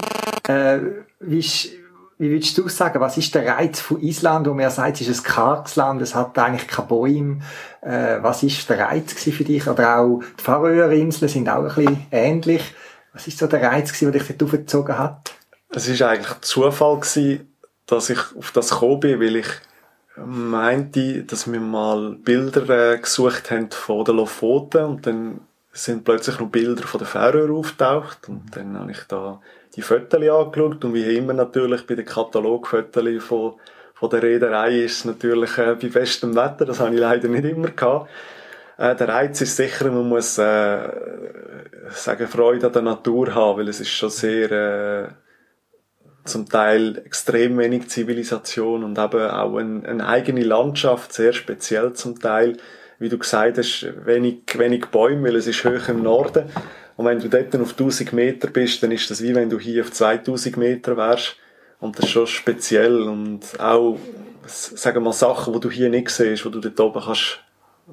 Äh, 0.48 0.80
wie, 1.20 1.40
ist, 1.40 1.70
wie 2.18 2.30
würdest 2.32 2.58
du 2.58 2.68
sagen, 2.70 3.00
was 3.00 3.18
ist 3.18 3.34
der 3.36 3.48
Reiz 3.48 3.80
von 3.80 4.02
Island, 4.02 4.48
wo 4.48 4.54
man 4.54 4.62
ja 4.62 4.70
sagt, 4.70 5.02
es 5.02 5.08
ist 5.08 5.26
ein 5.26 5.32
karges 5.32 5.76
Land, 5.76 6.02
es 6.02 6.16
hat 6.16 6.38
eigentlich 6.38 6.68
keine 6.68 6.88
Bäume. 6.88 7.40
Äh, 7.82 8.22
was 8.22 8.44
ist 8.44 8.70
der 8.70 8.80
Reiz 8.80 9.14
für 9.14 9.44
dich? 9.44 9.68
Oder 9.68 10.00
auch 10.00 10.22
die 10.40 10.44
Färöerinseln 10.44 11.30
sind 11.30 11.50
auch 11.50 11.64
ein 11.64 11.76
bisschen 11.76 12.06
ähnlich. 12.12 12.74
Was 13.14 13.28
ist 13.28 13.38
so 13.38 13.48
der 13.48 13.62
Reiz 13.62 13.92
gewesen, 13.92 14.12
der 14.12 14.22
dich 14.22 14.28
dort 14.30 14.44
aufgezogen 14.44 14.98
hat? 14.98 15.34
Es 15.70 16.00
war 16.00 16.10
eigentlich 16.10 16.42
Zufall 16.42 17.00
gewesen, 17.00 17.54
dass 17.86 18.10
ich 18.10 18.20
auf 18.38 18.52
das 18.52 18.70
gekommen 18.70 19.00
bin, 19.00 19.20
weil 19.20 19.36
ich 19.38 19.48
meinte, 20.18 21.24
dass 21.24 21.52
wir 21.52 21.60
mal 21.60 22.18
Bilder 22.24 22.94
äh, 22.94 22.98
gesucht 23.00 23.52
haben 23.52 23.72
von 23.72 24.06
den 24.06 24.18
Lofoten 24.18 24.86
und 24.86 25.08
dann 25.08 25.42
sind 25.72 26.04
plötzlich 26.04 26.40
noch 26.40 26.50
Bilder 26.50 26.84
von 26.84 27.00
den 27.00 27.08
Färöer 27.08 27.52
auftaucht. 27.52 28.30
Und 28.30 28.56
dann 28.56 28.80
habe 28.80 28.92
ich 28.92 29.02
da 29.08 29.42
die 29.76 29.82
Fotos 29.82 30.22
angeschaut 30.22 30.86
und 30.86 30.94
wie 30.94 31.18
immer 31.18 31.34
natürlich 31.34 31.88
bei 31.88 31.96
den 31.96 32.06
Katalogfotos 32.06 33.24
von, 33.24 33.54
von 33.96 34.10
der 34.10 34.22
Reederei 34.22 34.82
ist 34.82 35.00
es 35.00 35.06
natürlich 35.06 35.58
äh, 35.58 35.76
bei 35.82 35.88
bestem 35.88 36.36
Wetter, 36.36 36.66
das 36.66 36.80
habe 36.80 36.94
ich 36.94 37.02
leider 37.02 37.28
nicht 37.28 37.46
immer 37.46 37.70
gehabt. 37.70 38.10
Äh, 38.78 38.96
der 38.96 39.08
Reiz 39.08 39.42
ist 39.42 39.56
sicher, 39.56 39.90
man 39.90 40.08
muss 40.08 40.38
äh, 40.38 40.90
sagen, 41.90 42.28
Freude 42.28 42.68
an 42.68 42.74
der 42.74 42.82
Natur 42.84 43.34
haben, 43.34 43.60
weil 43.60 43.70
es 43.70 43.80
ist 43.80 43.90
schon 43.90 44.12
sehr 44.12 44.52
äh, 44.52 45.08
zum 46.26 46.48
Teil 46.48 47.02
extrem 47.06 47.58
wenig 47.58 47.90
Zivilisation 47.90 48.84
und 48.84 48.98
eben 48.98 49.30
auch 49.30 49.58
eine, 49.58 49.88
eine 49.88 50.08
eigene 50.08 50.44
Landschaft, 50.44 51.14
sehr 51.14 51.34
speziell 51.34 51.94
zum 51.94 52.20
Teil. 52.20 52.58
Wie 53.00 53.10
du 53.10 53.18
gesagt 53.18 53.58
hast, 53.58 53.88
wenig, 54.06 54.44
wenig 54.58 54.86
Bäume, 54.88 55.30
weil 55.30 55.36
es 55.36 55.48
ist 55.48 55.66
hoch 55.66 55.90
im 55.90 56.04
Norden. 56.04 56.46
Und 56.96 57.06
wenn 57.06 57.20
du 57.20 57.28
dort 57.28 57.56
auf 57.56 57.72
1000 57.72 58.14
Meter 58.14 58.50
bist, 58.50 58.82
dann 58.84 58.92
ist 58.92 59.10
das 59.10 59.22
wie 59.22 59.36
wenn 59.36 59.50
du 59.50 59.60
hier 59.60 59.84
auf 59.84 59.92
2000 59.92 60.58
Meter 60.58 60.96
wärst. 60.96 61.36
Und 61.80 61.98
das 61.98 62.06
ist 62.06 62.12
schon 62.12 62.28
speziell 62.28 63.02
und 63.02 63.60
auch, 63.60 63.98
sagen 64.46 64.98
wir 64.98 65.02
mal, 65.02 65.14
Sachen, 65.14 65.54
die 65.54 65.60
du 65.60 65.70
hier 65.70 65.90
nicht 65.90 66.10
siehst, 66.10 66.46
die 66.46 66.52
du 66.52 66.62
dort 66.62 66.80
oben 66.80 67.04
kannst 67.04 67.40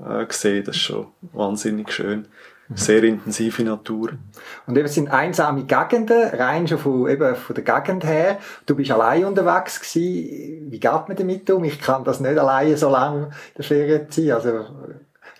äh, 0.07 0.27
sehen, 0.29 0.65
das 0.65 0.77
ist 0.77 0.83
schon 0.83 1.09
wahnsinnig 1.33 1.91
schön 1.91 2.29
sehr 2.75 3.03
intensive 3.05 3.63
Natur. 3.65 4.11
Und 4.67 4.77
eben 4.77 4.89
sind 4.89 5.09
einsame 5.09 5.65
Gegenden, 5.65 6.29
rein 6.29 6.69
schon 6.69 6.79
von, 6.79 7.09
eben 7.09 7.35
von 7.35 7.55
der 7.55 7.65
Gegend 7.65 8.05
her. 8.05 8.39
Du 8.67 8.75
bist 8.75 8.91
allein 8.91 9.25
unterwegs 9.25 9.81
gewesen. 9.81 10.71
Wie 10.71 10.81
geht 10.81 11.09
man 11.09 11.17
damit 11.17 11.51
um? 11.51 11.65
Ich 11.65 11.81
kann 11.81 12.05
das 12.05 12.21
nicht 12.21 12.39
alleine 12.39 12.77
so 12.77 12.91
lange 12.91 13.25
in 13.25 13.31
der 13.57 13.65
Ferien 13.65 14.11
ziehen. 14.11 14.33
Also, 14.33 14.67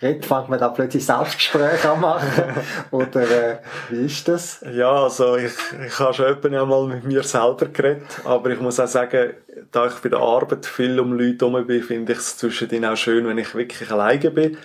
Red, 0.01 0.25
fängt 0.25 0.49
man 0.49 0.57
da 0.57 0.69
plötzlich 0.69 1.05
Selbstgespräche 1.05 1.91
an 1.91 2.01
machen? 2.01 2.43
Oder 2.91 3.21
äh, 3.21 3.57
wie 3.89 4.05
ist 4.05 4.27
das? 4.27 4.65
Ja, 4.73 5.03
also 5.03 5.35
ich, 5.35 5.53
ich 5.85 5.99
habe 5.99 6.13
schon 6.13 6.25
öfter 6.25 6.65
mal 6.65 6.87
mit 6.87 7.03
mir 7.03 7.21
selber 7.21 7.67
geredet, 7.67 8.07
aber 8.23 8.49
ich 8.49 8.59
muss 8.59 8.79
auch 8.79 8.87
sagen, 8.87 9.33
da 9.71 9.85
ich 9.85 9.93
bei 9.93 10.09
der 10.09 10.19
Arbeit 10.19 10.65
viel 10.65 10.99
um 10.99 11.13
Leute 11.13 11.45
herum 11.45 11.67
bin, 11.67 11.83
finde 11.83 12.13
ich 12.13 12.17
es 12.17 12.35
zwischendrin 12.35 12.85
auch 12.85 12.97
schön, 12.97 13.27
wenn 13.27 13.37
ich 13.37 13.53
wirklich 13.53 13.91
alleine 13.91 14.31
bin. 14.31 14.57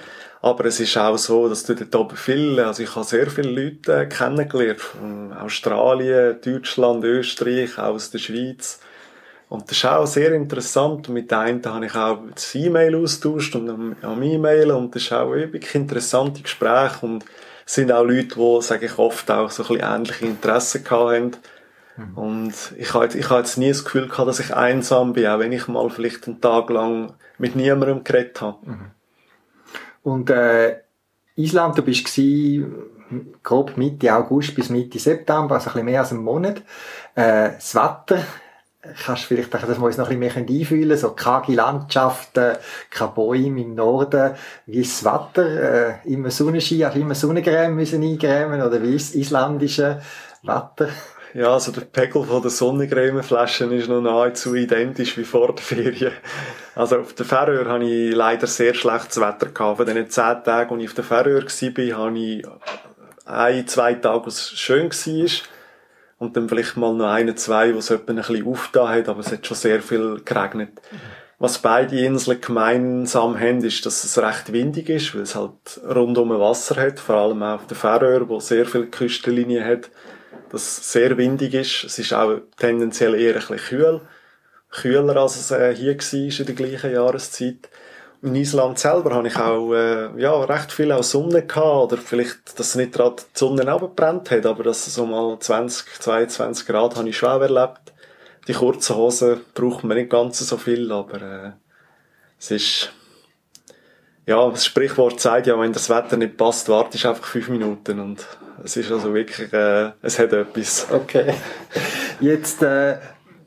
Aber 0.47 0.67
es 0.67 0.79
ist 0.79 0.97
auch 0.97 1.19
so, 1.19 1.49
dass 1.49 1.65
du 1.65 1.75
dort 1.75 1.93
oben 1.97 2.17
viel, 2.17 2.61
also 2.61 2.81
ich 2.81 2.95
habe 2.95 3.05
sehr 3.05 3.29
viele 3.29 3.51
Leute 3.51 4.03
äh, 4.03 4.07
kennengelernt. 4.07 4.81
Von 4.81 5.33
Australien, 5.33 6.37
Deutschland, 6.41 7.03
Österreich, 7.03 7.77
aus 7.79 8.13
der 8.13 8.19
Schweiz. 8.19 8.79
Und 9.49 9.69
das 9.69 9.79
ist 9.79 9.85
auch 9.87 10.07
sehr 10.07 10.31
interessant. 10.35 11.09
Und 11.09 11.15
mit 11.15 11.33
einem 11.33 11.65
habe 11.65 11.87
ich 11.87 11.95
auch 11.97 12.19
das 12.33 12.55
E-Mail 12.55 12.95
austauscht 12.95 13.57
und 13.57 13.97
am 14.01 14.23
E-Mail. 14.23 14.71
Und 14.71 14.95
das 14.95 15.03
ist 15.03 15.13
auch 15.13 15.33
wirklich 15.33 15.75
interessante 15.75 16.43
Gespräche. 16.43 17.05
Und 17.05 17.25
es 17.67 17.75
sind 17.75 17.91
auch 17.91 18.05
Leute, 18.05 18.37
die, 18.37 18.63
sage 18.63 18.87
ich 18.87 18.99
oft, 18.99 19.29
auch 19.29 19.51
so 19.51 19.65
ein 19.65 19.69
bisschen 19.69 19.95
ähnliche 19.95 20.27
Interessen 20.27 20.85
gehabt 20.85 21.11
haben. 21.11 21.33
Mhm. 21.97 22.19
Und 22.19 22.55
ich 22.79 22.95
habe, 22.95 23.19
ich 23.19 23.31
habe 23.31 23.41
jetzt 23.41 23.59
nie 23.59 23.71
das 23.71 23.85
Gefühl 23.85 24.07
gehabt, 24.07 24.29
dass 24.29 24.39
ich 24.39 24.55
einsam 24.55 25.13
bin, 25.13 25.27
auch 25.27 25.41
wenn 25.41 25.51
ich 25.51 25.67
mal 25.67 25.91
vielleicht 25.91 26.29
einen 26.29 26.41
Tag 26.41 26.71
lang 26.71 27.15
mit 27.37 27.57
niemandem 27.57 28.05
geredet 28.05 28.41
habe. 28.41 28.59
Mhm. 28.65 28.91
Und 30.07 30.31
äh, 30.31 30.83
Island, 31.35 31.77
du 31.77 31.83
bist 31.83 32.05
gewesen, 32.05 32.77
grob 33.43 33.77
Mitte 33.77 34.15
August 34.15 34.55
bis 34.55 34.71
Mitte 34.71 35.01
September, 35.01 35.57
also 35.57 35.71
ein 35.71 35.73
bisschen 35.73 35.85
mehr 35.85 36.01
als 36.01 36.13
einen 36.13 36.23
Monat. 36.23 36.59
Äh, 37.17 37.51
das 37.57 37.75
Wetter, 37.75 38.23
kannst 39.05 39.25
du 39.25 39.27
vielleicht, 39.27 39.53
dass 39.53 39.67
wir 39.67 39.83
uns 39.83 39.97
noch 39.97 40.09
ein 40.09 40.21
bisschen 40.21 40.45
mehr 40.47 40.61
einfühlen 40.61 40.97
so 40.97 41.11
karge 41.11 41.55
Landschaften, 41.55 42.57
keine 42.89 43.11
Bäume 43.11 43.63
im 43.63 43.75
Norden. 43.75 44.35
Wie 44.67 44.79
ist 44.79 45.05
das 45.05 45.13
Wetter? 45.13 46.05
Äh, 46.05 46.13
immer 46.13 46.31
Sonnenschein, 46.31 46.85
hast 46.85 46.95
du 46.95 47.01
immer 47.01 47.17
Sonnencreme 47.17 47.75
müssen 47.75 48.05
eingrämen 48.05 48.63
oder 48.63 48.81
wie 48.81 48.95
ist 48.95 49.09
das 49.09 49.17
islandische 49.23 50.03
Wetter? 50.45 50.89
Ja, 51.35 51.53
also 51.53 51.73
der 51.73 51.83
Pegel 51.83 52.25
von 52.25 52.41
der 52.41 52.51
Sonnencremeflaschen 52.51 53.73
ist 53.73 53.89
noch 53.89 54.01
nahezu 54.01 54.55
identisch 54.55 55.19
wie 55.19 55.25
vor 55.25 55.55
der 55.55 55.63
Ferien. 55.63 56.13
Also 56.75 57.01
auf 57.01 57.15
der 57.15 57.27
Färöer 57.27 57.69
hatte 57.69 57.85
ich 57.85 58.15
leider 58.15 58.47
sehr 58.47 58.75
schlechtes 58.75 59.21
Wetter. 59.21 59.49
Von 59.77 59.87
den 59.87 60.09
zehn 60.09 60.45
Tagen, 60.45 60.75
als 60.75 60.83
ich 60.83 60.89
auf 60.89 60.95
der 60.95 61.05
Färöer 61.05 61.43
war, 61.43 62.05
hatte 62.07 62.19
ich 62.19 62.47
ein, 63.27 63.67
zwei 63.67 63.95
Tage, 63.95 64.25
wo 64.25 64.29
es 64.29 64.51
schön 64.53 64.91
war. 64.91 65.31
Und 66.19 66.37
dann 66.37 66.49
vielleicht 66.49 66.77
mal 66.79 66.95
noch 66.95 67.11
eine, 67.11 67.35
zwei, 67.35 67.75
wo 67.75 67.79
es 67.79 67.91
etwa 67.91 68.13
ein 68.13 68.17
bisschen 68.17 68.47
aufgetan 68.47 68.89
hat, 68.89 69.09
aber 69.09 69.21
es 69.21 69.31
hat 69.31 69.47
schon 69.47 69.57
sehr 69.57 69.83
viel 69.83 70.23
geregnet. 70.25 70.81
Was 71.39 71.59
beide 71.59 71.99
Inseln 72.01 72.41
gemeinsam 72.41 73.39
haben, 73.39 73.63
ist, 73.63 73.85
dass 73.85 74.05
es 74.05 74.17
recht 74.17 74.55
windig 74.55 74.89
ist, 74.89 75.15
weil 75.15 75.23
es 75.23 75.35
halt 75.35 75.79
rundum 75.87 76.31
Wasser 76.31 76.77
hat, 76.77 76.99
vor 76.99 77.17
allem 77.17 77.43
auch 77.43 77.57
auf 77.57 77.67
der 77.67 77.77
Färöer, 77.77 78.27
wo 78.27 78.41
sehr 78.41 78.65
viel 78.65 78.87
Küstenlinie 78.87 79.63
hat 79.63 79.91
das 80.51 80.93
sehr 80.93 81.17
windig 81.17 81.55
ist. 81.55 81.85
Es 81.85 81.99
ist 81.99 82.13
auch 82.13 82.41
tendenziell 82.57 83.15
eher 83.15 83.35
ein 83.35 83.41
bisschen 83.41 83.57
kühl. 83.57 84.01
Kühler, 84.71 85.17
als 85.17 85.37
es 85.37 85.51
äh, 85.51 85.75
hier 85.75 85.97
war 85.97 86.41
in 86.41 86.47
der 86.47 86.55
gleichen 86.55 86.93
Jahreszeit. 86.93 87.69
in 88.23 88.35
Island 88.35 88.79
selber 88.79 89.15
habe 89.15 89.29
ich 89.29 89.37
auch 89.37 89.73
äh, 89.73 90.21
ja, 90.21 90.35
recht 90.45 90.73
viel 90.73 90.93
auch 90.93 91.03
Sonne 91.03 91.47
gehabt, 91.47 91.93
oder 91.93 91.97
vielleicht, 91.99 92.59
dass 92.59 92.75
nicht 92.75 92.93
gerade 92.93 93.17
die 93.17 93.39
Sonne 93.39 93.71
abgebrannt 93.71 94.31
hat, 94.31 94.47
aber 94.47 94.65
dass 94.65 94.85
so 94.87 95.07
mal 95.07 95.39
20, 95.39 96.01
22 96.01 96.67
Grad 96.67 96.97
habe 96.97 97.09
ich 97.09 97.23
auch 97.23 97.41
erlebt. 97.41 97.93
Die 98.49 98.53
kurzen 98.53 98.97
Hosen 98.97 99.41
braucht 99.55 99.85
man 99.85 99.97
nicht 99.97 100.11
ganz 100.11 100.39
so 100.39 100.57
viel, 100.57 100.91
aber 100.93 101.23
äh, 101.23 101.53
es 102.39 102.51
ist 102.51 102.93
ja, 104.27 104.51
das 104.51 104.67
Sprichwort 104.67 105.21
sagt 105.21 105.47
ja, 105.47 105.59
wenn 105.59 105.73
das 105.73 105.89
Wetter 105.89 106.17
nicht 106.17 106.37
passt, 106.37 106.69
wartest 106.69 107.05
du 107.05 107.09
einfach 107.09 107.25
fünf 107.25 107.49
Minuten 107.49 108.01
und 108.01 108.27
es 108.65 108.77
ist 108.77 108.91
also 108.91 109.15
wirklich, 109.15 109.53
äh, 109.53 109.93
es 110.03 110.19
hat 110.19 110.33
etwas. 110.33 110.89
Okay. 110.91 111.35
Jetzt, 112.21 112.63
äh, 112.63 112.99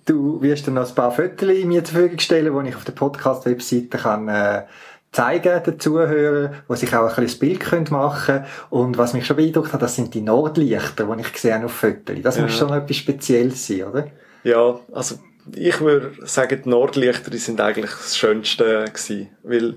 du 0.06 0.42
wirst 0.42 0.68
dann 0.68 0.76
noch 0.76 0.88
ein 0.88 0.96
paar 0.96 1.12
Fotos 1.12 1.48
mir 1.66 1.84
zur 1.84 1.96
Verfügung 1.96 2.20
stellen, 2.20 2.64
die 2.64 2.70
ich 2.70 2.76
auf 2.76 2.86
der 2.86 2.94
Podcast-Webseite 2.94 3.98
kann, 3.98 4.30
äh, 4.30 4.64
zeigen 5.12 5.64
den 5.64 5.80
Zuhörern, 5.80 6.56
wo 6.68 6.76
sich 6.76 6.96
auch 6.96 7.08
ein 7.08 7.14
kleines 7.14 7.40
Bild 7.40 7.92
machen 7.92 8.26
können. 8.26 8.46
Und 8.70 8.98
was 8.98 9.14
mich 9.14 9.26
schon 9.26 9.38
beeindruckt 9.38 9.74
hat, 9.74 9.82
das 9.82 9.96
sind 9.96 10.14
die 10.14 10.22
Nordlichter, 10.22 11.14
die 11.14 11.22
ich 11.22 11.34
gesehen 11.34 11.56
habe 11.56 11.66
auf 11.66 11.74
Fotos. 11.74 12.16
Das 12.22 12.38
ja. 12.38 12.44
muss 12.44 12.58
schon 12.58 12.72
etwas 12.72 12.96
Spezielles 12.96 13.68
sein, 13.68 13.84
oder? 13.84 14.08
Ja, 14.44 14.80
also 14.94 15.16
ich 15.56 15.82
würde 15.82 16.14
sagen, 16.26 16.62
die 16.64 16.70
Nordlichter 16.70 17.32
die 17.32 17.38
sind 17.38 17.60
eigentlich 17.60 17.92
das 17.92 18.18
Schönste 18.18 18.86
gewesen, 18.86 19.30
weil 19.44 19.76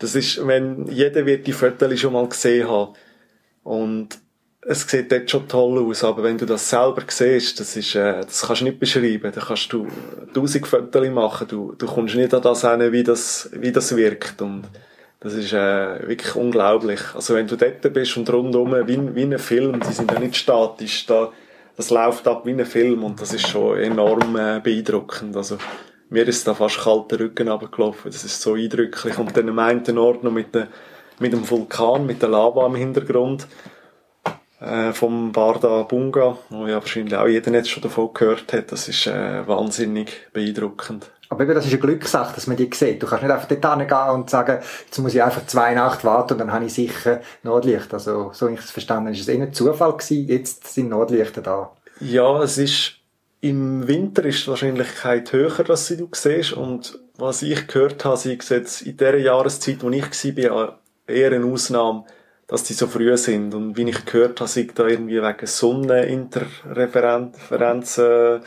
das 0.00 0.14
ist, 0.14 0.46
wenn 0.46 0.86
jeder 0.86 1.24
wird 1.26 1.46
die 1.46 1.52
Fotos 1.52 2.00
schon 2.00 2.12
mal 2.12 2.28
gesehen 2.28 2.68
haben 2.68 2.94
und 3.62 4.18
es 4.62 4.86
sieht 4.86 5.10
dort 5.10 5.30
schon 5.30 5.48
toll 5.48 5.78
aus, 5.78 6.04
aber 6.04 6.22
wenn 6.22 6.36
du 6.36 6.44
das 6.44 6.68
selber 6.68 7.02
siehst, 7.08 7.58
das 7.60 7.76
ist, 7.76 7.94
äh, 7.94 8.20
das 8.20 8.42
kannst 8.42 8.60
du 8.60 8.66
nicht 8.66 8.78
beschreiben. 8.78 9.32
Da 9.34 9.40
kannst 9.40 9.72
du 9.72 9.86
tausend 10.34 10.66
Fotos 10.66 11.08
machen. 11.08 11.48
Du, 11.48 11.74
du 11.78 11.86
kommst 11.86 12.14
nicht 12.14 12.34
an 12.34 12.42
das 12.42 12.60
hin, 12.60 12.92
wie 12.92 13.02
das, 13.02 13.48
wie 13.52 13.72
das 13.72 13.96
wirkt. 13.96 14.42
Und 14.42 14.64
das 15.20 15.34
ist 15.34 15.52
äh, 15.52 16.06
wirklich 16.06 16.34
unglaublich. 16.34 17.00
Also 17.14 17.34
wenn 17.34 17.46
du 17.46 17.56
dort 17.56 17.80
bist 17.92 18.16
und 18.16 18.30
rundum 18.30 18.74
wie, 18.86 19.14
wie 19.14 19.22
ein 19.22 19.38
Film, 19.38 19.80
die 19.80 19.92
sind 19.92 20.12
ja 20.12 20.18
nicht 20.18 20.36
statisch, 20.36 21.06
da, 21.06 21.32
das 21.76 21.88
läuft 21.88 22.28
ab 22.28 22.44
wie 22.44 22.52
ein 22.52 22.66
Film 22.66 23.04
und 23.04 23.20
das 23.20 23.32
ist 23.32 23.48
schon 23.48 23.78
enorm 23.78 24.36
äh, 24.36 24.60
beeindruckend. 24.62 25.36
Also 25.36 25.56
mir 26.10 26.26
ist 26.28 26.46
da 26.46 26.54
fast 26.54 26.80
kalter 26.80 27.18
Rücken 27.18 27.48
runtergelaufen. 27.48 28.10
Das 28.10 28.24
ist 28.24 28.40
so 28.40 28.54
eindrücklich. 28.54 29.18
Und 29.18 29.36
dann 29.36 29.48
am 29.48 29.58
einen 29.58 29.98
Ort 29.98 30.22
noch 30.22 30.32
mit, 30.32 30.54
der, 30.54 30.68
mit 31.18 31.32
dem 31.32 31.48
Vulkan, 31.48 32.04
mit 32.04 32.20
der 32.20 32.28
Lava 32.28 32.66
im 32.66 32.74
Hintergrund 32.74 33.46
äh, 34.60 34.92
vom 34.92 35.32
Barda 35.32 35.82
Bunga, 35.82 36.36
wo 36.50 36.66
ja 36.66 36.74
wahrscheinlich 36.74 37.16
auch 37.16 37.26
jeder 37.26 37.52
jetzt 37.52 37.70
schon 37.70 37.82
davon 37.82 38.10
gehört 38.12 38.52
hat. 38.52 38.72
Das 38.72 38.88
ist 38.88 39.06
äh, 39.06 39.46
wahnsinnig 39.46 40.28
beeindruckend. 40.32 41.10
Aber 41.30 41.44
eben, 41.44 41.54
das 41.54 41.64
ist 41.64 41.72
eine 41.72 41.80
Glückssache, 41.80 42.34
dass 42.34 42.48
man 42.48 42.56
die 42.56 42.68
sieht. 42.74 43.00
Du 43.00 43.06
kannst 43.06 43.22
nicht 43.22 43.32
einfach 43.32 43.46
dort 43.46 43.78
hingehen 43.78 44.10
und 44.10 44.28
sagen, 44.28 44.58
jetzt 44.84 44.98
muss 44.98 45.14
ich 45.14 45.22
einfach 45.22 45.46
zwei 45.46 45.74
Nacht 45.74 46.04
warten 46.04 46.32
und 46.34 46.38
dann 46.40 46.52
habe 46.52 46.64
ich 46.64 46.74
sicher 46.74 47.20
Nordlicht. 47.44 47.94
Also, 47.94 48.30
so 48.32 48.48
ich 48.48 48.58
es 48.58 48.72
verstanden 48.72 49.06
habe, 49.06 49.14
ist 49.14 49.22
es 49.22 49.28
eher 49.28 49.40
ein 49.40 49.52
Zufall 49.52 49.92
gewesen, 49.92 50.26
jetzt 50.26 50.74
sind 50.74 50.88
Nordlichter 50.88 51.40
da. 51.40 51.70
Ja, 52.00 52.42
es 52.42 52.58
ist, 52.58 52.96
im 53.40 53.88
Winter 53.88 54.24
ist 54.24 54.44
die 54.44 54.50
Wahrscheinlichkeit 54.50 55.32
höher, 55.32 55.64
dass 55.64 55.86
sie 55.86 55.96
du 55.96 56.08
siehst 56.12 56.52
und 56.52 56.98
was 57.16 57.42
ich 57.42 57.66
gehört 57.66 58.04
habe, 58.04 58.16
sie 58.16 58.38
sieht 58.40 58.82
in 58.82 58.96
der 58.96 59.18
Jahreszeit, 59.18 59.82
wo 59.82 59.90
ich 59.90 60.50
war, 60.50 60.80
eher 61.06 61.32
eine 61.32 61.46
Ausnahme 61.46 62.04
dass 62.50 62.64
die 62.64 62.72
so 62.72 62.88
früh 62.88 63.16
sind. 63.16 63.54
Und 63.54 63.76
wie 63.76 63.88
ich 63.88 64.04
gehört 64.04 64.40
habe, 64.40 64.50
sind 64.50 64.76
da 64.76 64.88
irgendwie 64.88 65.22
wegen 65.22 65.46
Sonneninterferenzen, 65.46 68.40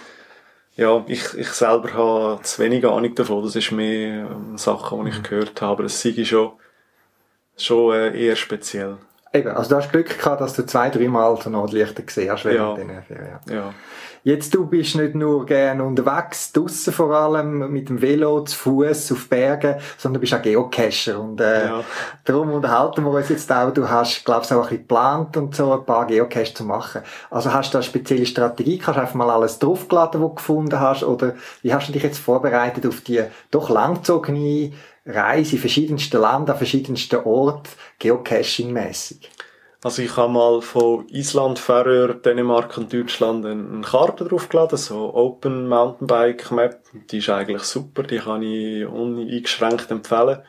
ja, 0.76 1.06
ich, 1.08 1.38
ich 1.38 1.50
selber 1.50 1.94
habe 1.94 2.42
zu 2.44 2.62
wenig 2.62 2.86
Ahnung 2.86 3.16
davon. 3.16 3.44
Das 3.44 3.56
ist 3.56 3.72
mehr 3.72 4.28
ähm, 4.30 4.58
Sachen, 4.58 5.06
die 5.06 5.12
ich 5.12 5.20
mhm. 5.20 5.24
gehört 5.24 5.62
habe. 5.62 5.72
Aber 5.72 5.86
es 5.86 6.02
sei 6.02 6.26
schon, 6.26 6.52
schon 7.56 7.94
äh, 7.94 8.20
eher 8.20 8.36
speziell. 8.36 8.98
Eben, 9.34 9.50
also 9.50 9.72
du 9.72 9.76
hast 9.78 9.92
Glück 9.92 10.20
gehabt, 10.20 10.42
dass 10.42 10.54
du 10.54 10.64
zwei, 10.66 10.90
dreimal 10.90 11.40
so 11.42 11.50
Nordlichter 11.50 12.04
gesehen 12.04 12.32
hast 12.32 12.46
während 12.46 12.78
ja. 12.78 12.84
den 12.84 13.04
Ferien. 13.04 13.40
Ja. 13.50 13.74
Jetzt, 14.26 14.54
du 14.54 14.66
bist 14.66 14.96
nicht 14.96 15.16
nur 15.16 15.46
gerne 15.46 15.84
unterwegs, 15.84 16.54
draussen 16.54 16.94
vor 16.94 17.12
allem, 17.12 17.72
mit 17.74 17.90
dem 17.90 18.02
Velo, 18.02 18.42
zu 18.46 18.56
Fuß 18.56 19.12
auf 19.12 19.28
Bergen, 19.28 19.76
sondern 19.98 20.14
du 20.14 20.20
bist 20.22 20.34
auch 20.34 20.42
Geocacher. 20.42 21.20
Und, 21.20 21.42
äh, 21.42 21.66
ja. 21.66 21.84
darum 22.24 22.52
unterhalten 22.52 23.04
wir 23.04 23.12
uns 23.12 23.28
jetzt 23.28 23.52
auch. 23.52 23.72
Du 23.72 23.90
hast, 23.90 24.24
glaubst 24.24 24.54
auch 24.54 24.58
ein 24.58 24.62
bisschen 24.62 24.78
geplant 24.78 25.36
und 25.36 25.54
so, 25.54 25.74
ein 25.74 25.84
paar 25.84 26.08
Geocaches 26.08 26.54
zu 26.54 26.64
machen. 26.64 27.02
Also 27.32 27.54
hast 27.54 27.74
du 27.74 27.80
eine 27.80 27.84
spezielle 27.84 28.26
Strategie? 28.26 28.78
Kannst 28.78 28.98
du 28.98 29.02
einfach 29.02 29.16
mal 29.16 29.30
alles 29.30 29.60
draufgeladen, 29.60 30.22
was 30.22 30.30
du 30.30 30.36
gefunden 30.36 30.80
hast? 30.80 31.04
Oder 31.04 31.34
wie 31.62 31.74
hast 31.74 31.90
du 31.90 31.92
dich 31.92 32.04
jetzt 32.04 32.20
vorbereitet 32.20 32.86
auf 32.86 33.02
die 33.02 33.24
doch 33.52 33.70
langgezogene 33.70 34.72
Reise 35.06 35.56
in 35.56 35.62
verschiedensten 35.62 36.22
Ländern, 36.22 36.52
an 36.52 36.58
verschiedensten 36.58 37.24
Orten, 37.24 37.70
geocaching-mässig? 38.00 39.30
Also 39.84 40.02
ich 40.02 40.16
habe 40.16 40.32
mal 40.32 40.62
von 40.62 41.10
Island, 41.10 41.60
Färöer, 41.60 42.14
Dänemark 42.14 42.78
und 42.78 42.94
Deutschland 42.94 43.46
eine 43.46 43.82
Karte 43.82 44.24
draufgeladen, 44.24 44.78
so 44.78 45.14
Open 45.14 45.68
Mountainbike 45.68 46.52
Map. 46.52 46.80
Die 47.12 47.18
ist 47.18 47.30
eigentlich 47.30 47.64
super, 47.64 48.04
die 48.04 48.20
kann 48.20 48.44
ich 48.44 48.86
uneingeschränkt 48.86 49.92
empfehlen. 49.92 50.42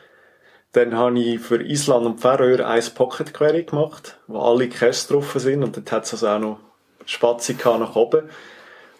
Dann 0.71 0.95
habe 0.95 1.19
ich 1.19 1.41
für 1.41 1.61
Island 1.61 2.05
und 2.05 2.21
Färöer 2.21 2.65
ein 2.65 2.83
Pocket 2.95 3.33
Query 3.33 3.63
gemacht, 3.63 4.17
wo 4.27 4.39
alle 4.39 4.69
Caches 4.69 5.07
drauf 5.07 5.33
sind 5.35 5.63
und 5.63 5.75
dort 5.75 5.91
hat 5.91 6.05
es 6.05 6.13
also 6.13 6.27
auch 6.27 6.39
noch 6.39 6.59
Spazi 7.05 7.57
nach 7.61 7.95
oben. 7.97 8.29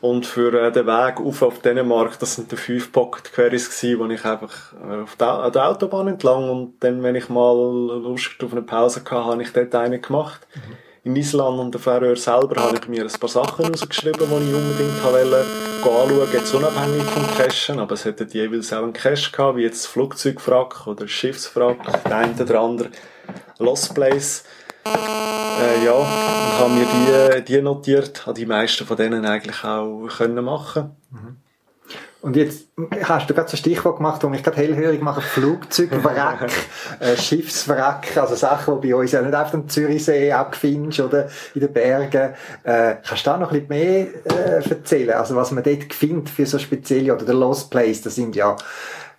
Und 0.01 0.25
für 0.25 0.53
äh, 0.53 0.71
den 0.71 0.85
Weg 0.85 1.19
auf 1.19 1.41
auf 1.41 1.59
Dänemark, 1.59 2.19
das 2.19 2.35
sind 2.35 2.51
die 2.51 2.57
fünf 2.57 2.91
Pocket 2.91 3.31
Queries 3.31 3.69
gewesen, 3.69 3.99
wo 3.99 4.05
ich 4.07 4.23
einfach 4.25 4.73
äh, 4.73 5.01
auf 5.03 5.15
der, 5.15 5.49
der 5.51 5.69
Autobahn 5.69 6.07
entlang 6.07 6.49
und 6.49 6.75
dann, 6.81 7.01
wenn 7.01 7.15
ich 7.15 7.29
mal 7.29 7.55
Lust 7.55 8.43
auf 8.43 8.51
eine 8.51 8.61
Pause 8.61 8.99
hatte, 8.99 9.25
habe 9.25 9.41
ich 9.41 9.51
dort 9.51 9.73
eine 9.73 9.99
gemacht. 9.99 10.47
Mhm. 10.53 10.77
In 11.05 11.15
Island 11.15 11.59
und 11.59 11.71
der 11.71 11.81
Färöer 11.81 12.15
selber 12.15 12.61
habe 12.61 12.77
ich 12.77 12.87
mir 12.87 13.03
ein 13.03 13.19
paar 13.19 13.29
Sachen 13.29 13.65
rausgeschrieben, 13.65 14.19
die 14.19 14.49
ich 14.49 14.55
unbedingt 14.55 15.03
wollte 15.03 15.45
anschauen, 15.85 16.27
jetzt 16.33 16.53
unabhängig 16.53 17.03
vom 17.03 17.27
Cachen, 17.37 17.79
aber 17.79 17.93
es 17.93 18.05
hätte 18.05 18.25
jeweils 18.31 18.73
auch 18.73 18.83
einen 18.83 18.93
Cache 18.93 19.31
gehabt, 19.31 19.57
wie 19.57 19.61
jetzt 19.61 19.85
Flugzeugwrack 19.85 20.87
oder 20.87 21.07
Schiffswrack, 21.07 22.03
der 22.03 22.17
eine 22.17 22.41
oder 22.41 22.59
andere 22.59 22.89
Lost 23.59 23.93
Place. 23.93 24.43
Äh, 24.85 25.83
ja, 25.83 25.93
und 25.93 26.05
habe 26.07 26.69
mir 26.73 27.41
die, 27.41 27.45
die 27.45 27.61
notiert, 27.61 28.25
habe 28.25 28.35
die 28.35 28.45
meisten 28.45 28.85
von 28.85 28.97
denen 28.97 29.25
eigentlich 29.25 29.63
auch 29.63 30.07
können 30.07 30.43
machen. 30.43 30.95
Mhm. 31.11 31.37
Und 32.25 32.35
jetzt 32.35 32.69
hast 33.03 33.29
du 33.29 33.35
gerade 33.35 33.47
so 33.47 33.53
ein 33.53 33.59
Stichwort 33.59 33.97
gemacht, 33.97 34.23
wo 34.23 34.29
mich 34.29 34.41
gerade 34.41 34.57
hellhörig 34.57 34.99
macht, 34.99 35.21
Flugzeugwrack, 35.21 36.51
äh, 36.99 37.15
Schiffswrack, 37.15 38.17
also 38.17 38.33
Sachen, 38.33 38.81
die 38.81 38.89
bei 38.89 38.95
uns 38.95 39.11
ja 39.11 39.21
nicht 39.21 39.35
auf 39.35 39.51
dem 39.51 39.69
Zürichsee 39.69 40.31
abfindest 40.31 41.01
oder 41.01 41.29
in 41.53 41.61
den 41.61 41.71
Bergen. 41.71 42.33
Äh, 42.63 42.95
kannst 43.07 43.27
du 43.27 43.29
da 43.29 43.37
noch 43.37 43.51
ein 43.51 43.67
bisschen 43.67 43.67
mehr 43.67 44.07
äh, 44.25 44.67
erzählen? 44.67 45.13
Also 45.13 45.35
was 45.35 45.51
man 45.51 45.63
dort 45.63 45.93
findet 45.93 46.29
für 46.29 46.47
so 46.47 46.57
spezielle, 46.57 47.13
oder 47.13 47.25
der 47.25 47.35
Lost 47.35 47.69
Place, 47.69 48.01
das 48.01 48.15
sind 48.15 48.35
ja 48.35 48.55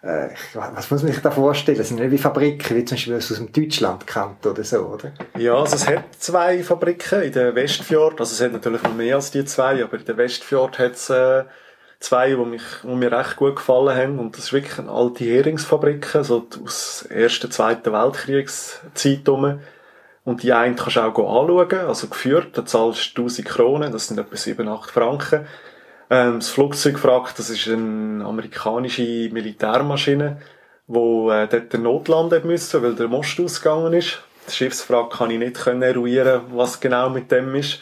äh, 0.06 0.30
was 0.54 0.90
muss 0.90 1.02
man 1.02 1.12
sich 1.12 1.22
da 1.22 1.30
vorstellen? 1.30 1.78
Das 1.78 1.88
sind 1.88 2.00
nicht 2.00 2.10
wie 2.10 2.18
Fabriken, 2.18 2.76
wie 2.76 2.84
zum 2.84 2.96
Beispiel 2.96 3.16
aus 3.16 3.28
dem 3.28 3.52
Deutschland 3.52 4.06
kennt 4.06 4.46
oder 4.46 4.62
so, 4.62 4.78
oder? 4.78 5.12
Ja, 5.36 5.54
also 5.54 5.76
es 5.76 5.86
hat 5.86 6.04
zwei 6.18 6.62
Fabriken 6.62 7.22
in 7.22 7.32
der 7.32 7.54
Westfjord. 7.54 8.20
Also 8.20 8.32
es 8.32 8.40
hat 8.40 8.52
natürlich 8.52 8.82
noch 8.82 8.94
mehr 8.94 9.16
als 9.16 9.30
die 9.30 9.44
zwei, 9.44 9.82
aber 9.82 9.98
in 9.98 10.04
der 10.04 10.16
Westfjord 10.16 10.78
hat 10.78 10.92
es 10.92 11.10
äh, 11.10 11.44
zwei, 11.98 12.30
die, 12.30 12.36
mich, 12.36 12.62
die 12.82 12.94
mir 12.94 13.10
recht 13.10 13.36
gut 13.36 13.56
gefallen 13.56 13.96
haben. 13.96 14.18
Und 14.18 14.36
das 14.36 14.44
ist 14.44 14.52
wirklich 14.52 14.78
eine 14.78 14.90
alte 14.90 15.24
Heringsfabrik, 15.24 16.06
so 16.22 16.46
aus 16.64 17.06
der 17.08 17.16
Ersten, 17.16 17.50
Zweiten 17.50 17.92
Weltkriegszeit 17.92 19.28
rum. 19.28 19.60
Und 20.24 20.42
die 20.42 20.52
eine 20.52 20.74
kannst 20.74 20.96
du 20.96 21.00
auch 21.00 21.42
anschauen, 21.42 21.86
also 21.86 22.08
geführt, 22.08 22.58
da 22.58 22.64
zahlst 22.64 23.16
du 23.16 23.22
1000 23.22 23.46
Kronen, 23.46 23.92
das 23.92 24.08
sind 24.08 24.18
etwa 24.18 24.36
7, 24.36 24.68
8 24.68 24.90
Franken. 24.90 25.46
Ähm, 26.08 26.40
das 26.40 26.50
Flugzeugwrack, 26.50 27.34
das 27.36 27.50
ist 27.50 27.68
eine 27.68 28.24
amerikanische 28.24 29.28
Militärmaschine, 29.32 30.40
wo 30.86 31.30
äh, 31.30 31.48
dort 31.48 31.72
der 31.72 31.80
Notlanden 31.80 32.46
müssen, 32.46 32.82
weil 32.82 32.94
der 32.94 33.08
Most 33.08 33.40
ausgegangen 33.40 33.92
ist. 33.92 34.22
Das 34.44 34.56
Schiffswrack 34.56 35.10
kann 35.10 35.30
ich 35.30 35.38
nicht 35.38 35.56
können 35.56 35.82
eruieren, 35.82 36.42
was 36.52 36.78
genau 36.78 37.10
mit 37.10 37.32
dem 37.32 37.54
ist. 37.56 37.80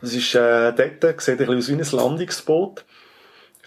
Das 0.00 0.14
ist 0.14 0.34
äh, 0.34 0.72
dort, 0.72 1.20
sieht 1.20 1.40
ein 1.40 1.46
bisschen 1.46 1.58
aus 1.58 1.92
wie 1.92 1.96
ein 1.96 1.98
Landungsboot. 1.98 2.84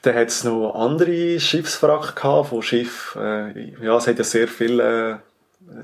Dann 0.03 0.15
hat 0.15 0.27
es 0.29 0.43
noch 0.43 0.75
andere 0.75 1.39
Schiffswrack 1.39 2.15
gehabt, 2.15 2.49
von 2.49 2.61
Schiff, 2.61 3.17
äh, 3.19 3.73
ja, 3.83 3.97
es 3.97 4.07
hat 4.07 4.19
ja 4.19 4.23
sehr 4.23 4.47
viel, 4.47 4.79
äh, 4.79 5.15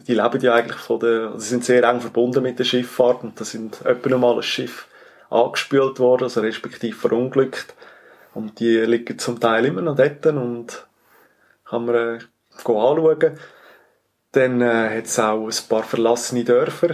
die 0.08 0.14
leben 0.14 0.40
ja 0.40 0.54
eigentlich 0.54 0.80
von 0.80 1.00
der, 1.00 1.38
sie 1.38 1.50
sind 1.50 1.66
sehr 1.66 1.84
eng 1.84 2.00
verbunden 2.00 2.44
mit 2.44 2.60
der 2.60 2.64
Schifffahrt 2.64 3.24
und 3.24 3.40
da 3.40 3.44
sind 3.44 3.86
etwa 3.86 4.18
mal 4.18 4.36
ein 4.36 4.44
Schiff 4.44 4.88
angespült 5.30 6.00
worden, 6.00 6.26
also 6.26 6.40
respektive 6.42 6.96
verunglückt. 6.96 7.74
Und 8.34 8.60
die 8.60 8.78
liegen 8.80 9.20
zum 9.20 9.40
Teil 9.40 9.66
immer 9.66 9.82
noch 9.82 9.96
dort 9.96 10.26
und 10.26 10.88
kann 11.66 11.86
man 11.86 11.96
äh, 11.96 12.20
anschauen. 12.58 13.38
Dann 14.32 14.62
äh, 14.62 14.98
hat 14.98 15.06
es 15.06 15.20
auch 15.20 15.46
ein 15.48 15.70
paar 15.70 15.84
verlassene 15.84 16.44
Dörfer, 16.44 16.92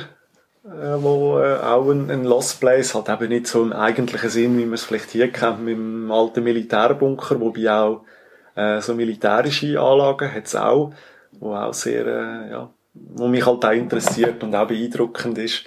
äh, 0.66 0.96
wo 0.98 1.40
äh, 1.40 1.58
auch 1.58 1.90
ein, 1.90 2.12
ein 2.12 2.26
Lost 2.26 2.60
Place 2.60 2.94
hat 2.94 3.10
eben 3.10 3.30
nicht 3.30 3.48
so 3.48 3.64
im 3.64 3.72
eigentlichen 3.72 4.30
Sinn, 4.30 4.58
wie 4.58 4.66
man 4.66 4.74
es 4.74 4.84
vielleicht 4.84 5.12
hier 5.12 5.32
kennt, 5.32 5.64
mit 5.64 5.76
dem 5.76 6.12
alten 6.12 6.44
Militärbunker, 6.44 7.40
wobei 7.40 7.72
auch 7.72 8.04
äh, 8.56 8.82
so 8.82 8.94
militärische 8.94 9.80
Anlagen 9.80 10.34
hat 10.34 10.46
es 10.46 10.56
auch. 10.56 10.92
wo 11.40 11.56
auch 11.56 11.74
sehr, 11.74 12.06
äh, 12.06 12.52
ja, 12.52 12.70
wo 12.94 13.28
mich 13.28 13.46
halt 13.46 13.64
auch 13.64 13.72
interessiert 13.72 14.44
und 14.44 14.56
auch 14.56 14.68
beeindruckend 14.68 15.38
ist. 15.38 15.66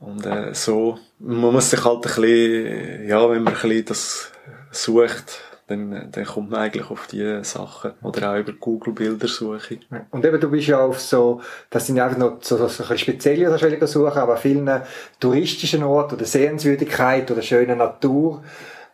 Und 0.00 0.26
äh, 0.26 0.54
so, 0.54 0.98
man 1.18 1.52
muss 1.52 1.70
sich 1.70 1.84
halt 1.84 1.96
ein 1.96 2.00
bisschen, 2.02 3.08
ja, 3.08 3.30
wenn 3.30 3.42
man 3.42 3.54
ein 3.54 3.60
bisschen 3.60 3.84
das 3.86 4.32
sucht, 4.70 5.40
dann, 5.66 6.10
dann 6.12 6.24
kommt 6.24 6.50
man 6.50 6.60
eigentlich 6.60 6.90
auf 6.90 7.06
die 7.06 7.42
Sachen. 7.42 7.92
Oder 8.02 8.32
auch 8.32 8.38
über 8.38 8.52
Google-Bildersuche. 8.52 9.78
Und 10.10 10.24
eben, 10.24 10.40
du 10.40 10.50
bist 10.50 10.68
ja 10.68 10.80
auf 10.80 11.00
so, 11.00 11.40
das 11.70 11.86
sind 11.86 11.96
ja 11.96 12.04
einfach 12.04 12.18
noch 12.18 12.38
so, 12.42 12.56
so, 12.56 12.68
so 12.68 12.84
ein 12.84 12.98
spezielle 12.98 13.48
oder 13.48 13.86
suchen, 13.86 14.18
aber 14.18 14.36
vielen 14.36 14.82
touristischen 15.20 15.82
Orten 15.82 16.16
oder 16.16 16.26
Sehenswürdigkeit 16.26 17.30
oder 17.30 17.40
schöne 17.40 17.76
Natur, 17.76 18.42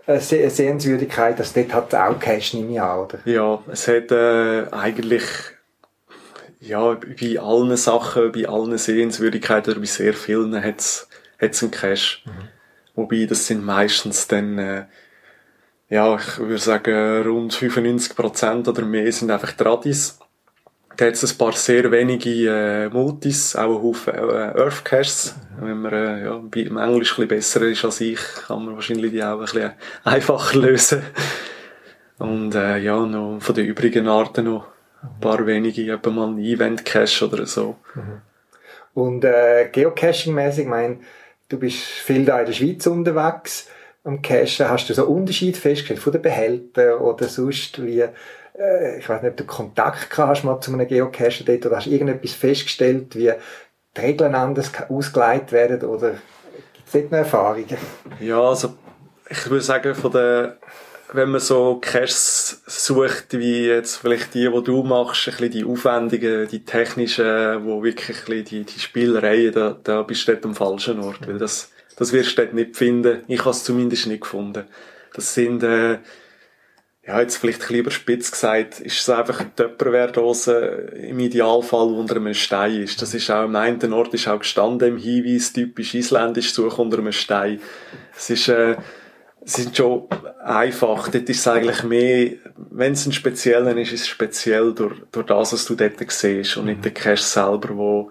äh, 0.06 0.18
Sehenswürdigkeit, 0.20 1.38
dass 1.38 1.52
dort 1.52 1.74
hat 1.74 1.94
auch 1.94 2.18
Cache, 2.18 2.56
nehme 2.56 2.72
ich 2.72 2.80
an, 2.80 2.98
oder? 3.00 3.18
Ja, 3.24 3.62
es 3.70 3.88
hat 3.88 4.12
äh, 4.12 4.66
eigentlich 4.70 5.24
ja, 6.60 6.94
bei 6.94 7.40
allen 7.40 7.76
Sachen, 7.76 8.32
bei 8.32 8.46
allen 8.46 8.76
Sehenswürdigkeiten 8.76 9.72
oder 9.72 9.80
bei 9.80 9.86
sehr 9.86 10.12
vielen 10.12 10.62
hat 10.62 10.78
es 10.78 11.08
einen 11.62 11.70
Cache. 11.70 12.18
Mhm. 12.24 12.48
Wobei, 12.94 13.24
das 13.24 13.46
sind 13.46 13.64
meistens 13.64 14.28
dann, 14.28 14.58
äh, 14.58 14.84
ja, 15.88 16.16
ich 16.16 16.38
würde 16.38 16.58
sagen, 16.58 17.22
rund 17.22 17.54
95% 17.54 18.68
oder 18.68 18.82
mehr 18.82 19.10
sind 19.10 19.30
einfach 19.30 19.52
Tradis. 19.52 20.18
Da 20.96 21.06
hat 21.06 21.14
es 21.14 21.32
ein 21.32 21.38
paar 21.38 21.52
sehr 21.52 21.90
wenige 21.90 22.50
äh, 22.50 22.88
Multis, 22.90 23.56
auch 23.56 23.76
ein 23.76 23.82
Haufen 23.82 24.14
äh, 24.14 24.60
Earth 24.60 24.84
Caches. 24.84 25.34
Mhm. 25.58 25.66
Wenn 25.66 25.80
man 25.80 25.92
äh, 25.94 26.24
ja, 26.24 26.36
im 26.36 26.76
Englisch 26.76 27.18
ein 27.18 27.26
bisschen 27.26 27.28
besser 27.28 27.62
ist 27.62 27.84
als 27.86 28.02
ich, 28.02 28.20
kann 28.46 28.66
man 28.66 28.74
wahrscheinlich 28.74 29.12
die 29.12 29.24
auch 29.24 29.38
ein 29.38 29.40
bisschen 29.40 29.72
einfacher 30.04 30.58
lösen. 30.58 31.02
Und 32.18 32.54
äh, 32.54 32.76
ja, 32.76 32.98
noch 33.06 33.38
von 33.40 33.54
den 33.54 33.64
übrigen 33.64 34.06
Arten 34.06 34.44
noch 34.44 34.66
ein 35.02 35.20
paar 35.20 35.46
wenige, 35.46 35.92
etwa 35.92 36.10
mal 36.10 36.28
ein 36.28 36.38
Event-Cache 36.38 37.26
oder 37.26 37.46
so. 37.46 37.76
Mhm. 37.94 38.22
Und 38.94 39.24
äh, 39.24 39.68
Geocaching-mäßig, 39.72 40.62
ich 40.62 40.68
meine, 40.68 40.98
du 41.48 41.58
bist 41.58 41.78
viel 41.78 42.24
da 42.24 42.40
in 42.40 42.46
der 42.46 42.52
Schweiz 42.52 42.86
unterwegs 42.86 43.68
am 44.04 44.22
Cachen. 44.22 44.68
Hast 44.68 44.88
du 44.88 44.94
so 44.94 45.06
Unterschied 45.06 45.56
festgestellt 45.56 46.00
von 46.00 46.12
den 46.12 46.22
Behältern 46.22 46.98
oder 46.98 47.28
sonst 47.28 47.82
wie, 47.84 48.00
äh, 48.00 48.98
ich 48.98 49.08
weiß 49.08 49.22
nicht, 49.22 49.32
ob 49.32 49.36
du 49.36 49.44
Kontakt 49.44 50.16
hast 50.16 50.44
mal 50.44 50.60
zu 50.60 50.72
einem 50.72 50.86
Geocacher 50.86 51.44
dort 51.44 51.66
oder 51.66 51.76
hast 51.76 51.86
du 51.86 51.90
irgendetwas 51.90 52.32
festgestellt, 52.32 53.14
wie 53.14 53.32
die 53.96 54.00
Regeln 54.00 54.34
anders 54.34 54.72
ausgeleitet 54.88 55.52
werden 55.52 55.88
oder 55.88 56.10
gibt 56.74 56.86
es 56.86 56.92
dort 56.92 57.10
noch 57.10 57.18
Erfahrungen? 57.18 57.76
Ja, 58.20 58.40
also 58.40 58.74
ich 59.28 59.48
würde 59.48 59.64
sagen, 59.64 59.94
von 59.94 60.12
der 60.12 60.58
wenn 61.12 61.30
man 61.30 61.40
so 61.40 61.78
Caches 61.80 62.62
sucht, 62.66 63.38
wie 63.38 63.66
jetzt 63.66 63.96
vielleicht 63.96 64.34
die, 64.34 64.48
die 64.48 64.62
du 64.62 64.82
machst, 64.82 65.26
ein 65.28 65.32
bisschen 65.32 65.50
die 65.50 65.64
aufwendigen, 65.64 66.48
die 66.48 66.64
technischen, 66.64 67.64
wo 67.64 67.82
wirklich 67.82 68.18
ein 68.18 68.24
bisschen 68.24 68.44
die, 68.44 68.64
die 68.64 68.80
Spielereien, 68.80 69.52
da, 69.52 69.76
da 69.82 70.02
bist 70.02 70.26
du 70.26 70.32
dort 70.32 70.44
am 70.44 70.54
falschen 70.54 71.00
Ort, 71.00 71.26
weil 71.26 71.38
das, 71.38 71.72
das 71.96 72.12
wirst 72.12 72.36
du 72.36 72.42
dort 72.42 72.54
nicht 72.54 72.76
finden. 72.76 73.24
Ich 73.28 73.40
habe 73.40 73.50
es 73.50 73.64
zumindest 73.64 74.06
nicht 74.06 74.22
gefunden. 74.22 74.64
Das 75.14 75.34
sind, 75.34 75.62
äh, 75.62 75.98
ja, 77.06 77.20
jetzt 77.20 77.38
vielleicht 77.38 77.58
ein 77.58 77.62
bisschen 77.62 77.80
überspitzt 77.80 78.32
gesagt, 78.32 78.80
ist 78.80 79.00
es 79.00 79.10
einfach 79.10 79.40
eine 79.40 79.54
Töpperwehrdose 79.54 80.52
im 81.08 81.18
Idealfall 81.18 81.88
unter 81.88 82.16
einem 82.16 82.34
Stein 82.34 82.82
ist. 82.82 83.02
Das 83.02 83.14
ist 83.14 83.30
auch 83.30 83.44
am 83.44 83.56
einen 83.56 83.92
Ort 83.92 84.14
ist 84.14 84.28
auch 84.28 84.38
gestanden 84.38 84.96
im 84.96 84.98
Hinweis, 84.98 85.52
typisch 85.52 85.94
isländisch, 85.94 86.52
such 86.52 86.78
unter 86.78 86.98
einem 86.98 87.12
Stein. 87.12 87.60
Es 88.16 88.30
ist, 88.30 88.48
äh, 88.48 88.76
sind 89.44 89.76
schon 89.76 90.06
einfach. 90.44 91.08
Dort 91.08 91.28
ist 91.28 91.40
es 91.40 91.48
eigentlich 91.48 91.82
mehr, 91.82 92.32
wenn 92.70 92.92
es 92.92 93.06
ein 93.06 93.12
spezieller 93.12 93.76
ist, 93.76 93.92
ist 93.92 94.02
es 94.02 94.08
speziell 94.08 94.72
durch, 94.72 94.94
durch 95.12 95.26
das, 95.26 95.52
was 95.52 95.64
du 95.64 95.74
dort 95.74 95.94
siehst 96.10 96.56
und 96.56 96.66
nicht 96.66 96.84
der 96.84 96.92
Cache 96.92 97.16
selber, 97.16 97.76
wo, 97.76 98.10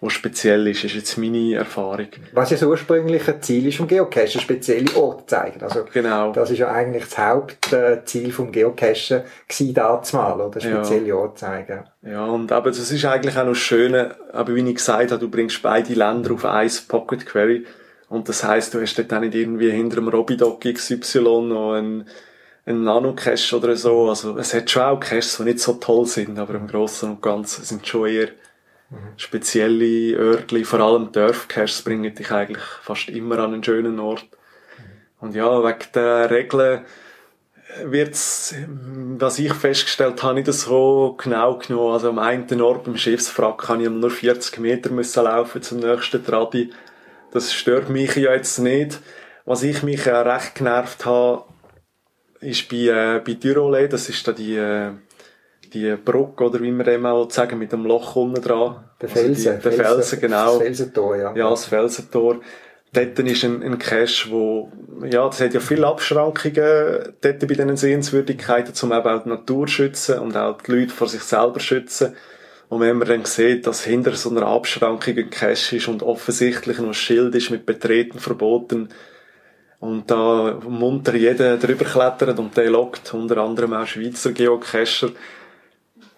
wo 0.00 0.08
speziell 0.08 0.66
ist. 0.66 0.84
Das 0.84 0.90
ist 0.90 0.96
jetzt 0.96 1.18
meine 1.18 1.54
Erfahrung. 1.54 2.08
Was 2.32 2.50
ja 2.50 2.56
das 2.56 2.66
ursprüngliche 2.66 3.40
Ziel 3.40 3.68
ist 3.68 3.76
vom 3.76 3.86
Geocachen, 3.86 4.40
spezielle 4.40 4.94
Orte 4.96 5.26
zeigen. 5.26 5.62
Also, 5.62 5.84
genau. 5.92 6.32
Das 6.32 6.50
ist 6.50 6.58
ja 6.58 6.70
eigentlich 6.70 7.04
das 7.04 7.18
Hauptziel 7.18 8.32
vom 8.32 8.50
Geocachen 8.50 9.22
gewesen, 9.48 9.74
mal, 10.12 10.40
oder? 10.40 10.60
Spezielle 10.60 11.06
ja. 11.06 11.14
Orte 11.14 11.40
zeigen. 11.40 11.84
Ja, 12.02 12.24
und 12.26 12.50
aber 12.52 12.70
das 12.70 12.90
ist 12.90 13.04
eigentlich 13.04 13.36
auch 13.36 13.46
noch 13.46 13.54
schön, 13.54 13.94
aber 14.32 14.54
wie 14.54 14.68
ich 14.68 14.74
gesagt 14.74 15.12
habe, 15.12 15.20
du 15.20 15.30
bringst 15.30 15.62
beide 15.62 15.94
Länder 15.94 16.32
auf 16.32 16.44
eins 16.44 16.80
Pocket 16.80 17.24
Query 17.24 17.64
und 18.08 18.28
das 18.28 18.44
heisst, 18.44 18.74
du 18.74 18.80
hast 18.80 18.98
dort 18.98 19.12
auch 19.12 19.20
nicht 19.20 19.34
irgendwie 19.34 19.70
hinter 19.70 19.96
dem 19.96 20.08
Robidoc 20.08 20.60
XY 20.60 21.20
noch 21.20 21.72
einen, 21.74 22.06
einen 22.66 22.84
Nano-Cache 22.84 23.56
oder 23.56 23.76
so. 23.76 24.08
Also, 24.08 24.38
es 24.38 24.54
hat 24.54 24.70
schon 24.70 24.82
auch 24.82 25.00
Caches, 25.00 25.38
die 25.38 25.44
nicht 25.44 25.60
so 25.60 25.74
toll 25.74 26.06
sind, 26.06 26.38
aber 26.38 26.54
im 26.54 26.66
Großen 26.66 27.10
und 27.10 27.22
Ganzen 27.22 27.64
sind 27.64 27.86
schon 27.86 28.08
eher 28.08 28.28
spezielle 29.16 30.16
Örtli, 30.16 30.64
vor 30.64 30.80
allem 30.80 31.12
Dörf-Caches 31.12 31.82
bringen 31.82 32.14
dich 32.14 32.30
eigentlich 32.30 32.62
fast 32.82 33.08
immer 33.08 33.38
an 33.38 33.54
einen 33.54 33.64
schönen 33.64 33.98
Ort. 33.98 34.26
Und 35.20 35.34
ja, 35.34 35.64
wegen 35.64 35.92
der 35.94 36.30
Regeln 36.30 36.84
wird's, 37.82 38.54
was 39.18 39.38
ich 39.38 39.52
festgestellt 39.52 40.22
habe, 40.22 40.34
nicht 40.34 40.52
so 40.52 41.16
genau 41.20 41.58
genommen. 41.58 41.92
Also 41.92 42.10
am 42.10 42.18
einen 42.18 42.60
Ort 42.60 42.84
beim 42.84 42.96
Schiffswrack 42.96 43.58
kann 43.58 43.80
ich 43.80 43.88
nur 43.88 44.10
40 44.10 44.58
Meter 44.58 44.90
müssen 44.90 45.24
laufen 45.24 45.62
zum 45.62 45.78
nächsten 45.78 46.24
Tradi. 46.24 46.70
Das 47.34 47.52
stört 47.52 47.90
mich 47.90 48.14
ja 48.14 48.32
jetzt 48.32 48.60
nicht. 48.60 49.00
Was 49.44 49.64
ich 49.64 49.82
mich 49.82 50.06
äh, 50.06 50.14
recht 50.14 50.54
genervt 50.54 51.04
habe, 51.04 51.42
ist 52.40 52.68
bei, 52.68 52.76
äh, 52.76 53.20
bei 53.20 53.34
Tirole, 53.34 53.88
das 53.88 54.08
ist 54.08 54.26
da 54.26 54.32
die, 54.32 54.56
äh, 54.56 54.92
die 55.72 55.96
Brücke, 55.96 56.44
oder 56.44 56.60
wie 56.60 56.70
man 56.70 56.86
dem 56.86 57.04
auch 57.04 57.28
sagen, 57.28 57.58
mit 57.58 57.72
dem 57.72 57.84
Loch 57.84 58.14
unten 58.14 58.40
dran. 58.40 58.84
Der 59.02 59.08
Felsen. 59.08 59.54
Also 59.54 59.68
die, 59.68 59.76
der 59.76 59.84
Felsen, 59.84 60.20
genau. 60.20 60.46
Das 60.46 60.62
Felsentor, 60.62 61.16
ja. 61.16 61.34
Ja, 61.34 61.50
das 61.50 61.64
Felsentor. 61.64 62.40
Dort 62.92 63.18
ist 63.18 63.44
ein, 63.44 63.62
ein 63.64 63.78
Cache, 63.80 64.30
wo, 64.30 64.70
ja, 65.02 65.26
das 65.26 65.40
hat 65.40 65.54
ja 65.54 65.58
viele 65.58 65.88
Abschrankungen 65.88 67.14
dort 67.20 67.40
bei 67.40 67.46
diesen 67.46 67.76
Sehenswürdigkeiten, 67.76 68.72
um 68.80 68.96
eben 68.96 69.08
auch 69.08 69.22
die 69.24 69.28
Natur 69.28 69.66
zu 69.66 69.72
schützen 69.72 70.20
und 70.20 70.36
auch 70.36 70.62
die 70.62 70.70
Leute 70.70 70.94
vor 70.94 71.08
sich 71.08 71.22
selber 71.22 71.54
zu 71.54 71.66
schützen. 71.66 72.14
Und 72.74 72.80
wenn 72.80 72.98
man 72.98 73.06
dann 73.06 73.24
sieht, 73.24 73.68
dass 73.68 73.84
hinter 73.84 74.16
so 74.16 74.30
einer 74.30 74.48
Abschrankung 74.48 75.16
ein 75.16 75.30
Cache 75.30 75.76
ist 75.76 75.86
und 75.86 76.02
offensichtlich 76.02 76.78
noch 76.78 76.88
ein 76.88 76.94
Schild 76.94 77.32
ist 77.36 77.50
mit 77.50 77.64
Betreten 77.64 78.18
verboten, 78.18 78.88
und 79.78 80.10
da 80.10 80.58
munter 80.66 81.14
jeder 81.14 81.56
drüber 81.56 81.84
klettert 81.84 82.38
und 82.40 82.56
der 82.56 82.70
lockt, 82.70 83.14
unter 83.14 83.36
anderem 83.36 83.74
auch 83.74 83.86
Schweizer 83.86 84.32
Geocacher, 84.32 85.10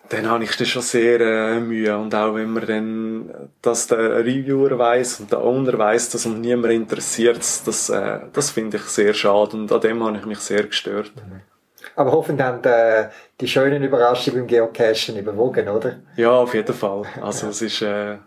dann 0.09 0.31
habe 0.31 0.45
ich 0.45 0.57
das 0.57 0.69
schon 0.69 0.81
sehr 0.81 1.21
äh, 1.21 1.61
Mühe. 1.61 1.95
Und 1.99 2.14
auch 2.14 2.35
wenn 2.37 2.53
man 2.53 2.66
dann, 2.66 3.51
dass 3.61 3.88
der 3.88 4.25
Reviewer 4.25 4.79
weiß 4.79 5.21
und 5.21 5.33
der 5.33 5.42
Owner 5.42 5.77
weiß, 5.77 6.09
dass 6.09 6.25
uns 6.25 6.38
niemand 6.38 6.73
interessiert, 6.73 7.38
das, 7.66 7.90
äh, 7.90 8.21
das 8.33 8.51
finde 8.51 8.79
ich 8.79 8.85
sehr 8.85 9.12
schade 9.12 9.59
und 9.59 9.71
an 9.71 9.81
dem 9.83 10.03
habe 10.03 10.16
ich 10.16 10.25
mich 10.25 10.38
sehr 10.38 10.62
gestört. 10.62 11.12
Mhm. 11.16 11.56
Aber 11.96 12.12
hoffentlich 12.12 12.46
haben 12.46 12.62
die, 12.62 12.68
äh, 12.68 13.09
die 13.40 13.48
schönen 13.48 13.82
Überraschungen 13.82 14.40
beim 14.40 14.46
Geocachen 14.46 15.16
überwogen, 15.16 15.68
oder? 15.68 15.96
Ja, 16.16 16.32
auf 16.32 16.54
jeden 16.54 16.74
Fall. 16.74 17.04
Also 17.22 17.48
es 17.48 17.62
ist, 17.62 17.80
äh, 17.80 18.18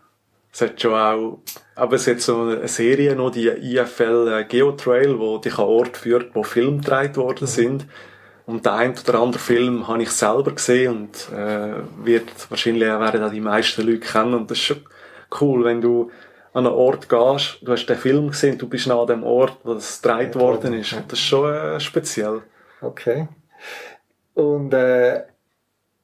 es 0.51 0.61
hat 0.61 0.81
schon 0.81 0.93
auch, 0.93 1.39
aber 1.75 1.95
es 1.95 2.07
hat 2.07 2.19
so 2.19 2.41
eine 2.41 2.67
Serie 2.67 3.15
noch, 3.15 3.29
die 3.29 3.47
IFL 3.47 4.39
äh, 4.39 4.43
Geotrail, 4.45 5.19
wo 5.19 5.37
dich 5.37 5.57
an 5.59 5.65
Ort 5.65 5.97
führt, 5.97 6.33
wo 6.33 6.41
Filme 6.41 6.77
gedreht 6.77 7.15
worden 7.15 7.45
sind. 7.47 7.85
Und 8.47 8.65
der 8.65 8.73
ein 8.73 8.95
oder 8.97 9.19
andere 9.19 9.39
Film 9.39 9.87
habe 9.87 10.01
ich 10.01 10.09
selber 10.09 10.51
gesehen 10.51 10.91
und 10.91 11.37
äh, 11.37 11.83
wird 12.03 12.49
wahrscheinlich 12.49 12.81
werden 12.81 13.23
auch 13.23 13.31
die 13.31 13.41
meisten 13.41 13.85
Leute 13.85 13.99
kennen. 13.99 14.33
Und 14.33 14.49
das 14.49 14.57
ist 14.57 14.63
schon 14.63 14.81
cool, 15.39 15.63
wenn 15.63 15.81
du 15.81 16.09
an 16.53 16.65
einen 16.65 16.75
Ort 16.75 17.07
gehst, 17.07 17.59
du 17.61 17.71
hast 17.71 17.85
den 17.85 17.97
Film 17.97 18.29
gesehen, 18.29 18.57
du 18.57 18.67
bist 18.67 18.87
nah 18.87 18.99
an 18.99 19.05
dem 19.05 19.23
Ort, 19.23 19.59
wo 19.63 19.75
das 19.75 20.01
gedreht 20.01 20.35
worden 20.35 20.73
ist. 20.73 20.93
Und 20.93 21.11
das 21.11 21.19
ist 21.19 21.25
schon 21.25 21.53
äh, 21.53 21.79
speziell. 21.79 22.41
Okay. 22.81 23.27
Und 24.33 24.73
äh, 24.73 25.23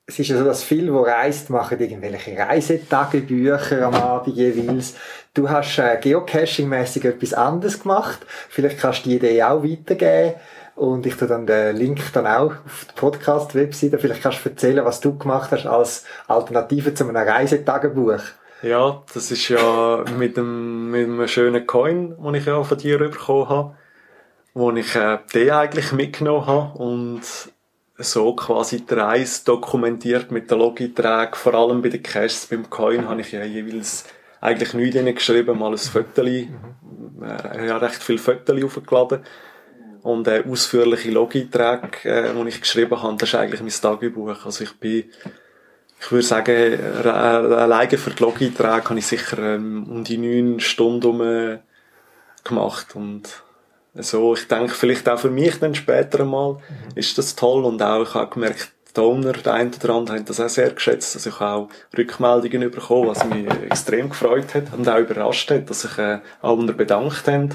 es 0.07 0.19
ist 0.19 0.27
ja 0.27 0.37
so, 0.37 0.43
dass 0.43 0.63
viele, 0.63 0.91
die 0.91 1.09
reist, 1.09 1.49
machen 1.49 1.79
irgendwelche 1.79 2.37
Reisetagebücher 2.37 3.87
am 3.87 3.95
Abend 3.95 4.35
jeweils. 4.35 4.95
Du 5.33 5.49
hast 5.49 5.79
äh, 5.79 5.97
geocaching-mäßig 5.99 7.05
etwas 7.05 7.33
anderes 7.33 7.81
gemacht. 7.81 8.19
Vielleicht 8.49 8.79
kannst 8.79 9.05
du 9.05 9.09
die 9.09 9.15
Idee 9.15 9.43
auch 9.43 9.63
weitergeben. 9.63 10.35
Und 10.75 11.05
ich 11.05 11.15
tue 11.15 11.27
dann 11.27 11.47
den 11.47 11.75
Link 11.75 12.01
dann 12.13 12.27
auch 12.27 12.51
auf 12.51 12.85
die 12.89 12.99
Podcast-Webseite. 12.99 13.97
Vielleicht 13.97 14.21
kannst 14.21 14.43
du 14.43 14.49
erzählen, 14.49 14.83
was 14.85 14.99
du 14.99 15.17
gemacht 15.17 15.51
hast 15.51 15.65
als 15.65 16.03
Alternative 16.27 16.93
zu 16.93 17.07
einem 17.07 17.15
Reisetagebuch. 17.15 18.21
Ja, 18.61 19.03
das 19.13 19.31
ist 19.31 19.47
ja 19.49 20.03
mit 20.17 20.37
einem, 20.37 20.91
mit 20.91 21.05
einem 21.05 21.27
schönen 21.27 21.65
Coin, 21.65 22.15
den 22.17 22.35
ich 22.35 22.45
ja 22.45 22.61
von 22.63 22.77
dir 22.77 22.97
bekommen 22.97 23.49
habe, 23.49 23.75
wo 24.55 24.71
ich 24.71 24.95
äh, 24.95 25.19
den 25.33 25.51
eigentlich 25.51 25.91
mitgenommen 25.91 26.47
habe 26.47 26.79
und 26.79 27.21
so 27.97 28.33
quasi 28.35 28.85
die 28.85 28.93
Reise 28.93 29.45
dokumentiert 29.45 30.31
mit 30.31 30.49
den 30.49 30.59
Logiträgen, 30.59 31.35
vor 31.35 31.53
allem 31.53 31.81
bei 31.81 31.89
den 31.89 32.01
Caches 32.01 32.47
beim 32.47 32.69
Coin 32.69 33.07
habe 33.07 33.21
ich 33.21 33.33
ja 33.33 33.43
jeweils 33.43 34.05
eigentlich 34.41 34.73
nichts 34.73 35.15
geschrieben, 35.15 35.59
mal 35.59 35.71
ein 35.71 35.77
Föteli, 35.77 36.49
äh, 37.21 37.67
ja 37.67 37.77
recht 37.77 38.01
viel 38.01 38.17
Föteli 38.17 38.63
aufgeladen 38.63 39.23
und 40.03 40.27
äh, 40.27 40.43
ausführliche 40.49 41.11
Logiträge, 41.11 42.09
äh, 42.09 42.33
die 42.33 42.47
ich 42.47 42.61
geschrieben 42.61 43.01
habe, 43.01 43.17
das 43.17 43.29
ist 43.29 43.35
eigentlich 43.35 43.61
mein 43.61 43.69
Tagebuch. 43.69 44.45
Also 44.45 44.63
ich 44.63 44.73
bin 44.79 45.05
ich 45.99 46.11
würde 46.11 46.27
sagen, 46.27 46.79
alleine 47.07 47.97
für 47.97 48.11
die 48.11 48.21
Log-Einträge 48.21 48.89
habe 48.89 48.99
ich 48.99 49.07
sicher 49.07 49.39
ähm, 49.39 49.87
um 49.89 50.03
die 50.03 50.17
neun 50.17 50.59
Stunden 50.59 51.07
um, 51.07 51.59
gemacht 52.43 52.95
und 52.95 53.43
so, 53.95 54.33
ich 54.33 54.47
denke, 54.47 54.73
vielleicht 54.73 55.07
auch 55.07 55.19
für 55.19 55.29
mich 55.29 55.59
dann 55.59 55.75
später 55.75 56.21
einmal 56.21 56.53
mhm. 56.53 56.59
ist 56.95 57.17
das 57.17 57.35
toll 57.35 57.63
und 57.63 57.81
auch, 57.81 58.03
ich 58.03 58.13
habe 58.13 58.33
gemerkt, 58.33 58.71
die 58.95 59.01
Owner, 59.01 59.33
der 59.33 59.53
eine 59.53 59.71
oder 59.83 59.93
andere, 59.93 60.17
haben 60.17 60.25
das 60.25 60.39
auch 60.39 60.49
sehr 60.49 60.71
geschätzt, 60.71 61.15
dass 61.15 61.25
ich 61.25 61.41
auch 61.41 61.69
Rückmeldungen 61.97 62.71
bekommen, 62.71 63.09
was 63.09 63.25
mich 63.25 63.47
extrem 63.69 64.09
gefreut 64.09 64.53
hat 64.53 64.73
und 64.73 64.87
auch 64.87 64.99
überrascht 64.99 65.51
hat, 65.51 65.69
dass 65.69 65.81
sich 65.81 65.97
äh, 65.97 66.19
alle 66.41 66.73
bedankt 66.73 67.27
haben 67.27 67.49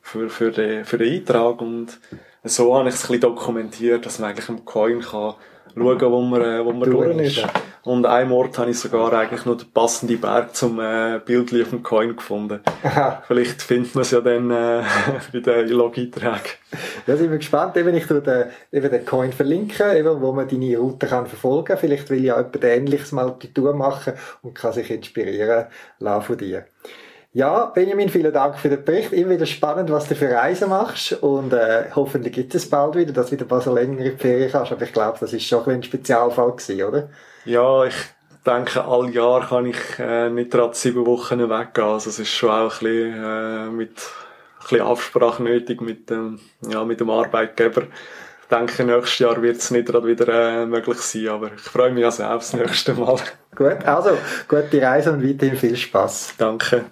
für, 0.00 0.30
für, 0.30 0.50
den, 0.50 0.84
für 0.84 0.98
den 0.98 1.12
Eintrag 1.12 1.60
und 1.60 1.98
so 2.44 2.76
habe 2.76 2.88
ich 2.88 2.94
es 2.94 3.04
ein 3.04 3.08
bisschen 3.08 3.20
dokumentiert, 3.20 4.06
dass 4.06 4.18
man 4.18 4.30
eigentlich 4.30 4.48
im 4.48 4.64
Coin 4.64 5.00
kann 5.00 5.34
schauen, 5.76 6.12
wo 6.12 6.20
man, 6.22 6.42
äh, 6.42 6.64
wo 6.64 6.72
man 6.72 6.90
durch 6.90 7.16
ist. 7.18 7.36
Ja. 7.36 7.50
Und 7.82 8.04
an 8.04 8.12
einem 8.12 8.32
Ort 8.32 8.58
habe 8.58 8.70
ich 8.70 8.78
sogar 8.80 9.12
eigentlich 9.12 9.44
noch 9.44 9.56
den 9.56 9.70
passenden 9.70 10.20
Berg 10.20 10.56
zum 10.56 10.80
äh, 10.80 11.20
Bild 11.24 11.52
auf 11.62 11.70
dem 11.70 11.84
Coin 11.84 12.16
gefunden. 12.16 12.60
Vielleicht 13.28 13.62
findet 13.62 13.94
man 13.94 14.02
es 14.02 14.10
ja 14.10 14.20
dann 14.20 14.50
äh, 14.50 14.82
bei 15.32 15.38
den 15.38 15.68
Log-Einträgen. 15.68 16.40
Ja, 17.06 17.16
sind 17.16 17.30
wir 17.30 17.38
gespannt. 17.38 17.76
Eben, 17.76 17.94
ich 17.94 18.06
tue 18.06 18.20
den, 18.20 18.46
eben 18.72 18.90
den 18.90 19.04
Coin 19.04 19.32
verlinken, 19.32 19.96
eben, 19.96 20.20
wo 20.20 20.32
man 20.32 20.48
deine 20.48 20.78
Route 20.78 21.06
kann 21.06 21.26
verfolgen 21.26 21.66
kann. 21.66 21.78
Vielleicht 21.78 22.10
will 22.10 22.24
ja 22.24 22.36
jemand 22.38 22.64
Ähnliches 22.64 23.12
mal 23.12 23.28
auf 23.28 23.38
die 23.38 23.54
Tour 23.54 23.72
machen 23.74 24.14
und 24.42 24.54
kann 24.54 24.72
sich 24.72 24.90
inspirieren 24.90 25.66
lassen 26.00 26.26
von 26.26 26.38
dir. 26.38 26.64
Ja, 27.36 27.66
Benjamin, 27.66 28.08
vielen 28.08 28.32
Dank 28.32 28.58
für 28.58 28.70
den 28.70 28.82
Bericht. 28.82 29.12
Immer 29.12 29.32
wieder 29.32 29.44
spannend, 29.44 29.90
was 29.90 30.08
du 30.08 30.14
für 30.14 30.30
Reisen 30.30 30.70
machst. 30.70 31.12
Und 31.12 31.52
äh, 31.52 31.84
hoffentlich 31.94 32.32
gibt 32.32 32.54
es 32.54 32.70
bald 32.70 32.94
wieder, 32.94 33.12
dass 33.12 33.26
du 33.26 33.32
wieder 33.32 33.54
ein 33.54 33.60
so 33.60 33.74
längere 33.74 34.16
Ferien 34.16 34.50
kannst. 34.50 34.72
Aber 34.72 34.80
ich 34.80 34.92
glaube, 34.94 35.18
das 35.20 35.34
ist 35.34 35.44
schon 35.44 35.62
ein, 35.66 35.82
Spezialfall 35.82 36.52
gewesen, 36.52 36.82
oder? 36.82 37.10
Ja, 37.44 37.84
ich 37.84 37.94
denke, 38.46 38.82
all 38.82 39.10
Jahr 39.10 39.46
kann 39.46 39.66
ich 39.66 39.76
äh, 39.98 40.30
nicht 40.30 40.50
gerade 40.50 40.74
sieben 40.74 41.04
Wochen 41.04 41.38
weggehen. 41.38 41.86
Also 41.86 42.08
es 42.08 42.18
ist 42.18 42.30
schon 42.30 42.48
auch 42.48 42.72
ein 42.72 42.78
bisschen, 42.78 43.22
äh, 43.22 43.66
mit 43.66 43.90
ein 43.90 44.62
bisschen 44.62 44.80
Absprache 44.80 45.42
nötig 45.42 45.82
mit 45.82 46.08
dem, 46.08 46.40
ja, 46.66 46.86
mit 46.86 47.00
dem 47.00 47.10
Arbeitgeber. 47.10 47.82
Ich 48.48 48.56
denke, 48.56 48.84
nächstes 48.84 49.18
Jahr 49.18 49.42
wird 49.42 49.56
es 49.56 49.72
nicht 49.72 49.88
gerade 49.88 50.06
wieder 50.06 50.62
äh, 50.62 50.66
möglich 50.66 50.98
sein, 50.98 51.26
aber 51.28 51.52
ich 51.52 51.60
freue 51.60 51.90
mich 51.90 52.04
also 52.04 52.22
aufs 52.22 52.52
nächste 52.52 52.94
Mal. 52.94 53.18
Gut, 53.56 53.84
also 53.84 54.16
gute 54.46 54.80
Reise 54.80 55.12
und 55.12 55.28
weiterhin 55.28 55.56
viel 55.56 55.76
Spaß. 55.76 56.34
Danke. 56.38 56.84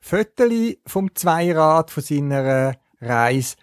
Fotos 0.00 0.74
vom 0.84 1.14
Zweirad 1.14 1.92
von 1.92 2.02
seiner 2.02 2.74
Reise 3.00 3.54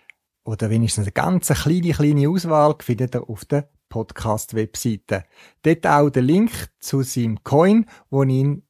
oder 0.45 0.69
wenigstens 0.69 1.05
eine 1.05 1.11
ganz 1.11 1.47
kleine, 1.49 1.91
kleine 1.91 2.29
Auswahl 2.29 2.75
findet 2.79 3.15
ihr 3.15 3.29
auf 3.29 3.43
der 3.43 3.67
Podcast-Webseite. 3.89 5.25
Dort 5.63 5.85
auch 5.85 6.09
der 6.09 6.21
Link 6.21 6.51
zu 6.79 7.01
seinem 7.01 7.43
Coin, 7.43 7.87
wo 8.09 8.23
ihn 8.23 8.63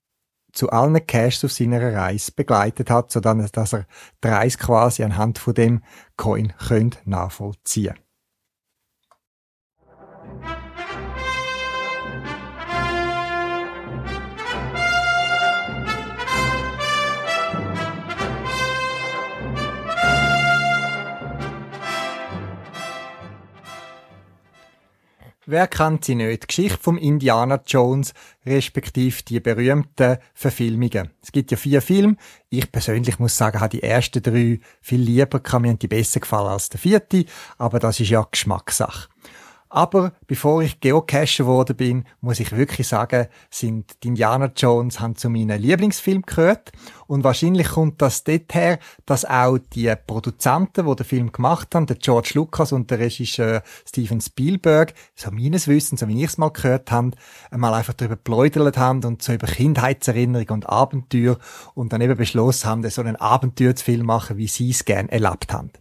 zu 0.55 0.69
allen 0.71 1.05
Caches 1.05 1.45
auf 1.45 1.51
seiner 1.51 1.93
Reise 1.93 2.31
begleitet 2.31 2.89
hat, 2.89 3.11
sodass 3.11 3.51
dass 3.51 3.73
er 3.73 3.85
die 4.23 4.27
Reise 4.27 4.57
quasi 4.57 5.03
anhand 5.03 5.37
von 5.37 5.53
dem 5.53 5.83
Coin 6.17 6.53
könnt 6.57 6.99
nachvollziehen 7.05 7.95
Wer 25.47 25.67
kennt 25.67 26.05
sie 26.05 26.15
nicht? 26.15 26.41
Die 26.43 26.47
Geschichte 26.47 26.79
vom 26.81 26.97
Indiana 26.97 27.61
Jones, 27.67 28.15
respektive 28.47 29.21
die 29.21 29.39
berühmten 29.39 30.17
Verfilmungen. 30.33 31.11
Es 31.21 31.31
gibt 31.31 31.51
ja 31.51 31.57
vier 31.57 31.83
Filme. 31.83 32.17
Ich 32.49 32.71
persönlich 32.71 33.19
muss 33.19 33.37
sagen, 33.37 33.59
habe 33.59 33.69
die 33.69 33.83
ersten 33.83 34.23
drei 34.23 34.59
viel 34.81 35.01
lieber, 35.01 35.39
kann 35.39 35.61
mir 35.61 35.75
die 35.75 35.87
besser 35.87 36.19
gefallen 36.19 36.47
als 36.47 36.69
der 36.69 36.79
vierte, 36.79 37.25
aber 37.59 37.77
das 37.77 37.99
ist 37.99 38.09
ja 38.09 38.27
Geschmackssache. 38.29 39.07
Aber 39.69 40.13
bevor 40.27 40.61
ich 40.61 40.79
Geocacher 40.79 41.43
geworden 41.43 41.75
bin, 41.75 42.05
muss 42.21 42.39
ich 42.39 42.51
wirklich 42.51 42.87
sagen, 42.87 43.27
sind 43.49 44.03
die 44.03 44.09
Indiana 44.09 44.51
Jones 44.55 44.99
haben 44.99 45.15
zu 45.15 45.29
meinen 45.29 45.59
Lieblingsfilmen 45.59 46.23
gehört. 46.23 46.71
Und 47.07 47.23
wahrscheinlich 47.23 47.69
kommt 47.69 48.01
das 48.01 48.23
dort 48.23 48.53
her, 48.53 48.79
dass 49.05 49.25
auch 49.25 49.57
die 49.57 49.93
Produzenten, 50.07 50.87
die 50.87 50.95
den 50.95 51.05
Film 51.05 51.31
gemacht 51.31 51.73
haben, 51.73 51.87
der 51.87 51.97
George 51.97 52.31
Lucas 52.35 52.71
und 52.71 52.89
der 52.91 52.99
Regisseur 52.99 53.63
Steven 53.87 54.21
Spielberg, 54.21 54.93
so 55.15 55.31
meines 55.31 55.67
Wissens, 55.67 55.99
so 55.99 56.07
wie 56.07 56.23
ich 56.23 56.29
es 56.29 56.37
mal 56.37 56.49
gehört 56.49 56.91
habe, 56.91 57.11
einmal 57.49 57.73
einfach 57.73 57.93
darüber 57.93 58.15
pläudert 58.15 58.77
haben 58.77 59.03
und 59.03 59.23
so 59.23 59.33
über 59.33 59.47
Kindheitserinnerung 59.47 60.49
und 60.49 60.69
Abenteuer 60.69 61.37
und 61.73 61.91
dann 61.91 62.01
eben 62.01 62.15
beschlossen 62.15 62.69
haben, 62.69 62.89
so 62.89 63.01
einen 63.01 63.15
Abenteuerfilm 63.15 64.05
machen, 64.05 64.37
wie 64.37 64.47
sie 64.47 64.69
es 64.69 64.85
gerne 64.85 65.11
erlebt 65.11 65.51
haben. 65.51 65.71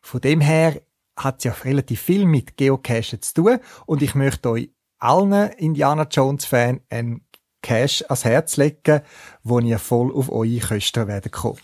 Von 0.00 0.20
dem 0.20 0.40
her 0.40 0.80
hat 1.16 1.44
ja 1.44 1.52
relativ 1.52 2.00
viel 2.00 2.26
mit 2.26 2.56
Geocachen 2.56 3.22
zu 3.22 3.34
tun 3.34 3.58
und 3.86 4.02
ich 4.02 4.14
möchte 4.14 4.50
euch 4.50 4.70
allen 4.98 5.50
Indiana 5.52 6.06
Jones 6.10 6.44
Fan 6.44 6.80
einen 6.90 7.26
Cache 7.62 8.04
ans 8.08 8.24
Herz 8.24 8.56
legen, 8.56 9.00
wo 9.42 9.58
ihr 9.58 9.78
voll 9.78 10.14
auf 10.14 10.30
eure 10.30 10.60
Kosten 10.60 11.08
werden 11.08 11.30
kommen. 11.30 11.60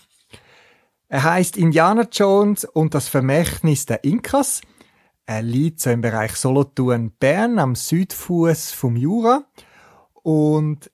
Er 1.07 1.23
heißt 1.23 1.57
Indiana 1.57 2.07
Jones 2.11 2.65
und 2.65 2.93
das 2.95 3.07
Vermächtnis 3.07 3.85
der 3.85 4.03
Inkas. 4.03 4.61
Er 5.25 5.41
liegt 5.41 5.79
so 5.79 5.91
im 5.91 6.01
Bereich 6.01 6.35
Solothurn 6.35 7.11
Bern 7.11 7.59
am 7.59 7.75
Südfuß 7.75 8.71
vom 8.71 8.97
Jura 8.97 9.45
und 10.23 10.91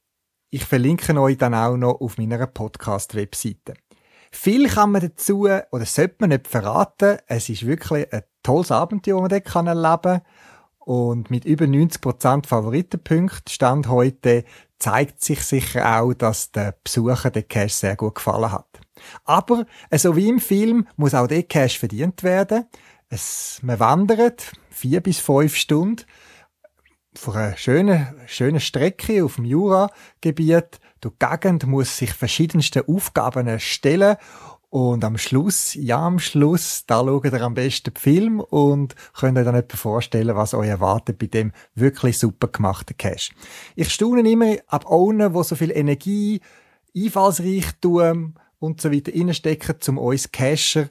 ich 0.52 0.66
verlinke 0.66 1.20
euch 1.20 1.38
dann 1.38 1.54
auch 1.54 1.78
noch 1.78 2.02
auf 2.02 2.18
meiner 2.18 2.46
Podcast-Webseite. 2.46 3.76
Viel 4.32 4.70
kann 4.70 4.92
man 4.92 5.02
dazu, 5.02 5.48
oder 5.48 5.86
sollte 5.86 6.16
man 6.20 6.30
nicht 6.30 6.48
verraten. 6.48 7.18
Es 7.28 7.50
ist 7.50 7.66
wirklich 7.66 8.12
ein 8.14 8.24
tolles 8.44 8.72
Abenteuer, 8.72 9.28
das 9.28 9.32
man 9.32 9.44
dort 9.44 9.68
erleben 9.68 10.02
kann. 10.02 10.22
Und 10.80 11.30
mit 11.30 11.46
über 11.46 11.66
90% 11.66 12.48
Favoritenpunkten 12.48 13.52
Stand 13.52 13.88
heute 13.88 14.44
zeigt 14.80 15.22
sich 15.22 15.42
sicher 15.44 16.00
auch, 16.00 16.14
dass 16.14 16.52
der 16.52 16.76
Besucher 16.84 17.30
den 17.30 17.48
Cash 17.48 17.74
sehr 17.74 17.96
gut 17.96 18.16
gefallen 18.16 18.52
hat. 18.52 18.80
Aber, 19.24 19.66
so 19.92 20.16
wie 20.16 20.30
im 20.30 20.40
Film, 20.40 20.88
muss 20.96 21.14
auch 21.14 21.28
der 21.28 21.44
Cash 21.44 21.78
verdient 21.78 22.24
werden. 22.24 22.66
Es, 23.10 23.60
man 23.62 23.80
wandert 23.80 24.52
vier 24.70 25.02
bis 25.02 25.20
fünf 25.20 25.56
Stunden 25.56 26.06
von 27.14 27.36
einer 27.36 27.58
schönen, 27.58 28.08
schönen 28.28 28.60
Strecke 28.60 29.24
auf 29.24 29.36
dem 29.36 29.46
Jura-Gebiet 29.46 30.80
die 31.04 31.10
Gegend, 31.20 31.66
muss 31.68 31.98
sich 31.98 32.14
verschiedenste 32.14 32.88
Aufgaben 32.88 33.60
stellen 33.60 34.18
und 34.70 35.04
am 35.04 35.18
Schluss, 35.18 35.74
ja, 35.74 36.06
am 36.06 36.20
Schluss, 36.20 36.86
da 36.86 37.00
schaut 37.00 37.26
ihr 37.26 37.42
am 37.42 37.56
besten 37.56 37.92
den 37.92 38.00
Film 38.00 38.40
und 38.40 38.96
könnt 39.14 39.38
euch 39.38 39.46
dann 39.46 39.56
etwa 39.56 39.78
vorstellen, 39.78 40.36
was 40.36 40.54
euch 40.54 40.68
erwartet 40.68 41.18
bei 41.18 41.26
dem 41.26 41.52
wirklich 41.74 42.20
super 42.20 42.48
gemachten 42.48 42.96
Cash. 42.96 43.32
Ich 43.76 43.92
staune 43.92 44.30
immer 44.30 44.58
ab 44.68 44.86
ohne, 44.88 45.34
wo 45.34 45.42
so 45.42 45.56
viel 45.56 45.72
Energie, 45.72 46.42
Einfallsreichtum 46.96 48.36
und 48.60 48.82
so 48.82 48.92
weiter 48.92 49.12
reinstecken, 49.12 49.76
um 49.88 49.98
uns 49.98 50.32
Cacher 50.32 50.88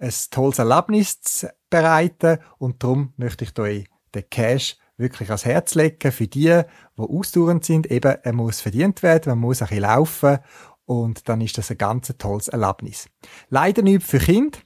ein 0.00 0.12
tolles 0.30 0.58
Erlebnis 0.58 1.20
zu 1.20 1.48
bereiten 1.70 2.38
und 2.58 2.82
darum 2.82 3.12
möchte 3.16 3.44
ich 3.44 3.56
euch 3.56 3.84
den 4.14 4.28
Cash 4.30 4.76
wirklich 5.02 5.28
ans 5.28 5.44
Herz 5.44 5.74
legen 5.74 6.12
für 6.12 6.26
die, 6.26 6.62
die 6.96 7.02
ausdauernd 7.02 7.64
sind. 7.64 7.90
Eben, 7.90 8.16
er 8.22 8.32
muss 8.32 8.60
verdient 8.60 9.02
werden, 9.02 9.30
man 9.30 9.38
muss 9.38 9.60
ein 9.60 9.68
bisschen 9.68 9.82
laufen 9.82 10.38
und 10.84 11.28
dann 11.28 11.40
ist 11.40 11.58
das 11.58 11.70
ein 11.70 11.78
ganz 11.78 12.12
tolles 12.18 12.48
Erlebnis. 12.48 13.08
Leider 13.48 13.82
nicht 13.82 14.02
für 14.02 14.18
Kinder. 14.18 14.58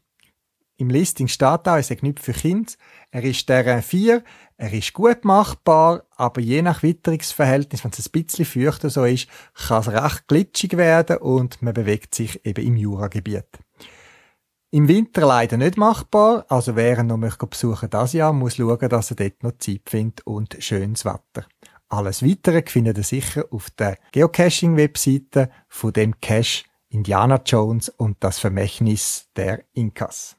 Im 0.78 0.90
Listing 0.90 1.26
steht 1.26 1.66
auch, 1.66 1.76
es 1.76 1.90
ist 1.90 2.02
nicht 2.02 2.20
für 2.20 2.34
Kinder. 2.34 2.70
Er 3.10 3.24
ist 3.24 3.48
der 3.48 3.82
4, 3.82 4.22
er 4.58 4.72
ist 4.72 4.92
gut 4.92 5.24
machbar, 5.24 6.04
aber 6.16 6.40
je 6.40 6.60
nach 6.60 6.82
Witterungsverhältnis, 6.82 7.82
wenn 7.82 7.92
es 7.92 8.06
ein 8.06 8.12
bisschen 8.12 8.44
feuchter 8.44 8.90
so 8.90 9.04
ist, 9.04 9.28
kann 9.54 9.80
es 9.80 9.88
recht 9.88 10.28
glitschig 10.28 10.76
werden 10.76 11.16
und 11.18 11.62
man 11.62 11.72
bewegt 11.72 12.14
sich 12.14 12.44
eben 12.44 12.66
im 12.66 12.76
Juragebiet. 12.76 13.46
Im 14.72 14.88
Winter 14.88 15.24
leider 15.24 15.56
nicht 15.56 15.76
machbar, 15.76 16.44
also 16.48 16.74
wer 16.74 17.02
noch 17.04 17.16
möchte 17.16 17.46
besuchen 17.46 17.88
das 17.88 18.12
Jahr, 18.12 18.32
muss 18.32 18.56
schauen, 18.56 18.88
dass 18.88 19.10
er 19.10 19.16
dort 19.16 19.42
noch 19.44 19.56
Zeit 19.58 19.82
findet 19.86 20.26
und 20.26 20.56
schönes 20.58 21.04
Wetter. 21.04 21.46
Alles 21.88 22.24
Weitere 22.24 22.64
findet 22.66 22.98
ihr 22.98 23.04
sicher 23.04 23.44
auf 23.50 23.70
der 23.70 23.96
Geocaching-Webseite 24.10 25.50
von 25.68 25.92
dem 25.92 26.20
Cache 26.20 26.64
Indiana 26.88 27.40
Jones 27.46 27.90
und 27.90 28.16
das 28.20 28.40
Vermächtnis 28.40 29.28
der 29.36 29.62
Inkas. 29.72 30.36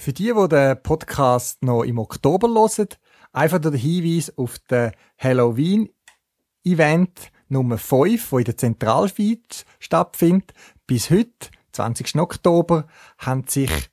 Für 0.00 0.14
die, 0.14 0.32
die 0.32 0.48
den 0.48 0.82
Podcast 0.82 1.62
noch 1.62 1.82
im 1.82 1.98
Oktober 1.98 2.48
hören, 2.48 2.88
einfach 3.34 3.58
der 3.58 3.72
Hinweis 3.72 4.32
auf 4.38 4.58
den 4.60 4.92
Halloween-Event 5.18 7.30
Nummer 7.50 7.76
5, 7.76 8.32
wo 8.32 8.38
in 8.38 8.44
der 8.44 8.56
Zentralfeed 8.56 9.66
stattfindet. 9.78 10.54
Bis 10.86 11.10
heute, 11.10 11.50
20. 11.72 12.16
Oktober, 12.16 12.86
haben 13.18 13.44
sich 13.46 13.90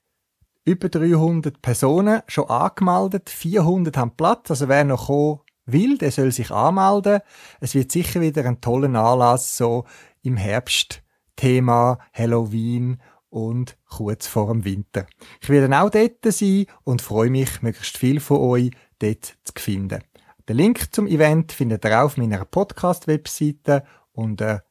über 0.64 0.88
300 0.88 1.62
Personen 1.62 2.22
schon 2.28 2.50
angemeldet. 2.50 3.30
400 3.30 3.98
haben 3.98 4.16
Platz. 4.16 4.50
Also 4.50 4.70
wer 4.70 4.86
noch 4.86 5.08
kommen 5.08 5.42
will, 5.66 5.98
der 5.98 6.14
soll 6.14 6.32
sich 6.32 6.52
anmelden. 6.52 7.20
Es 7.60 7.76
wird 7.76 7.92
sicher 7.92 8.22
wieder 8.22 8.46
ein 8.46 8.62
toller 8.62 8.98
Anlass, 8.98 9.58
so 9.58 9.84
im 10.22 10.38
Herbst. 10.38 11.04
Thema 11.36 12.00
Halloween 12.14 13.02
und 13.30 13.78
kurz 13.90 14.28
vor 14.28 14.48
dem 14.48 14.66
Winter. 14.66 15.08
Ich 15.42 15.50
werde 15.50 15.80
auch 15.80 15.90
dort 15.90 16.24
sein 16.24 16.66
und 16.84 17.02
freue 17.02 17.30
mich, 17.30 17.62
möglichst 17.62 17.98
viel 17.98 18.20
von 18.20 18.38
euch 18.38 18.72
dort 19.00 19.38
zu 19.44 19.54
finden. 19.58 20.04
Den 20.48 20.58
Link 20.58 20.94
zum 20.94 21.08
Event 21.08 21.52
findet 21.52 21.86
ihr 21.86 22.04
auf 22.04 22.18
meiner 22.18 22.46
Podcast-Webseite 22.46 23.84
unter 24.14 24.64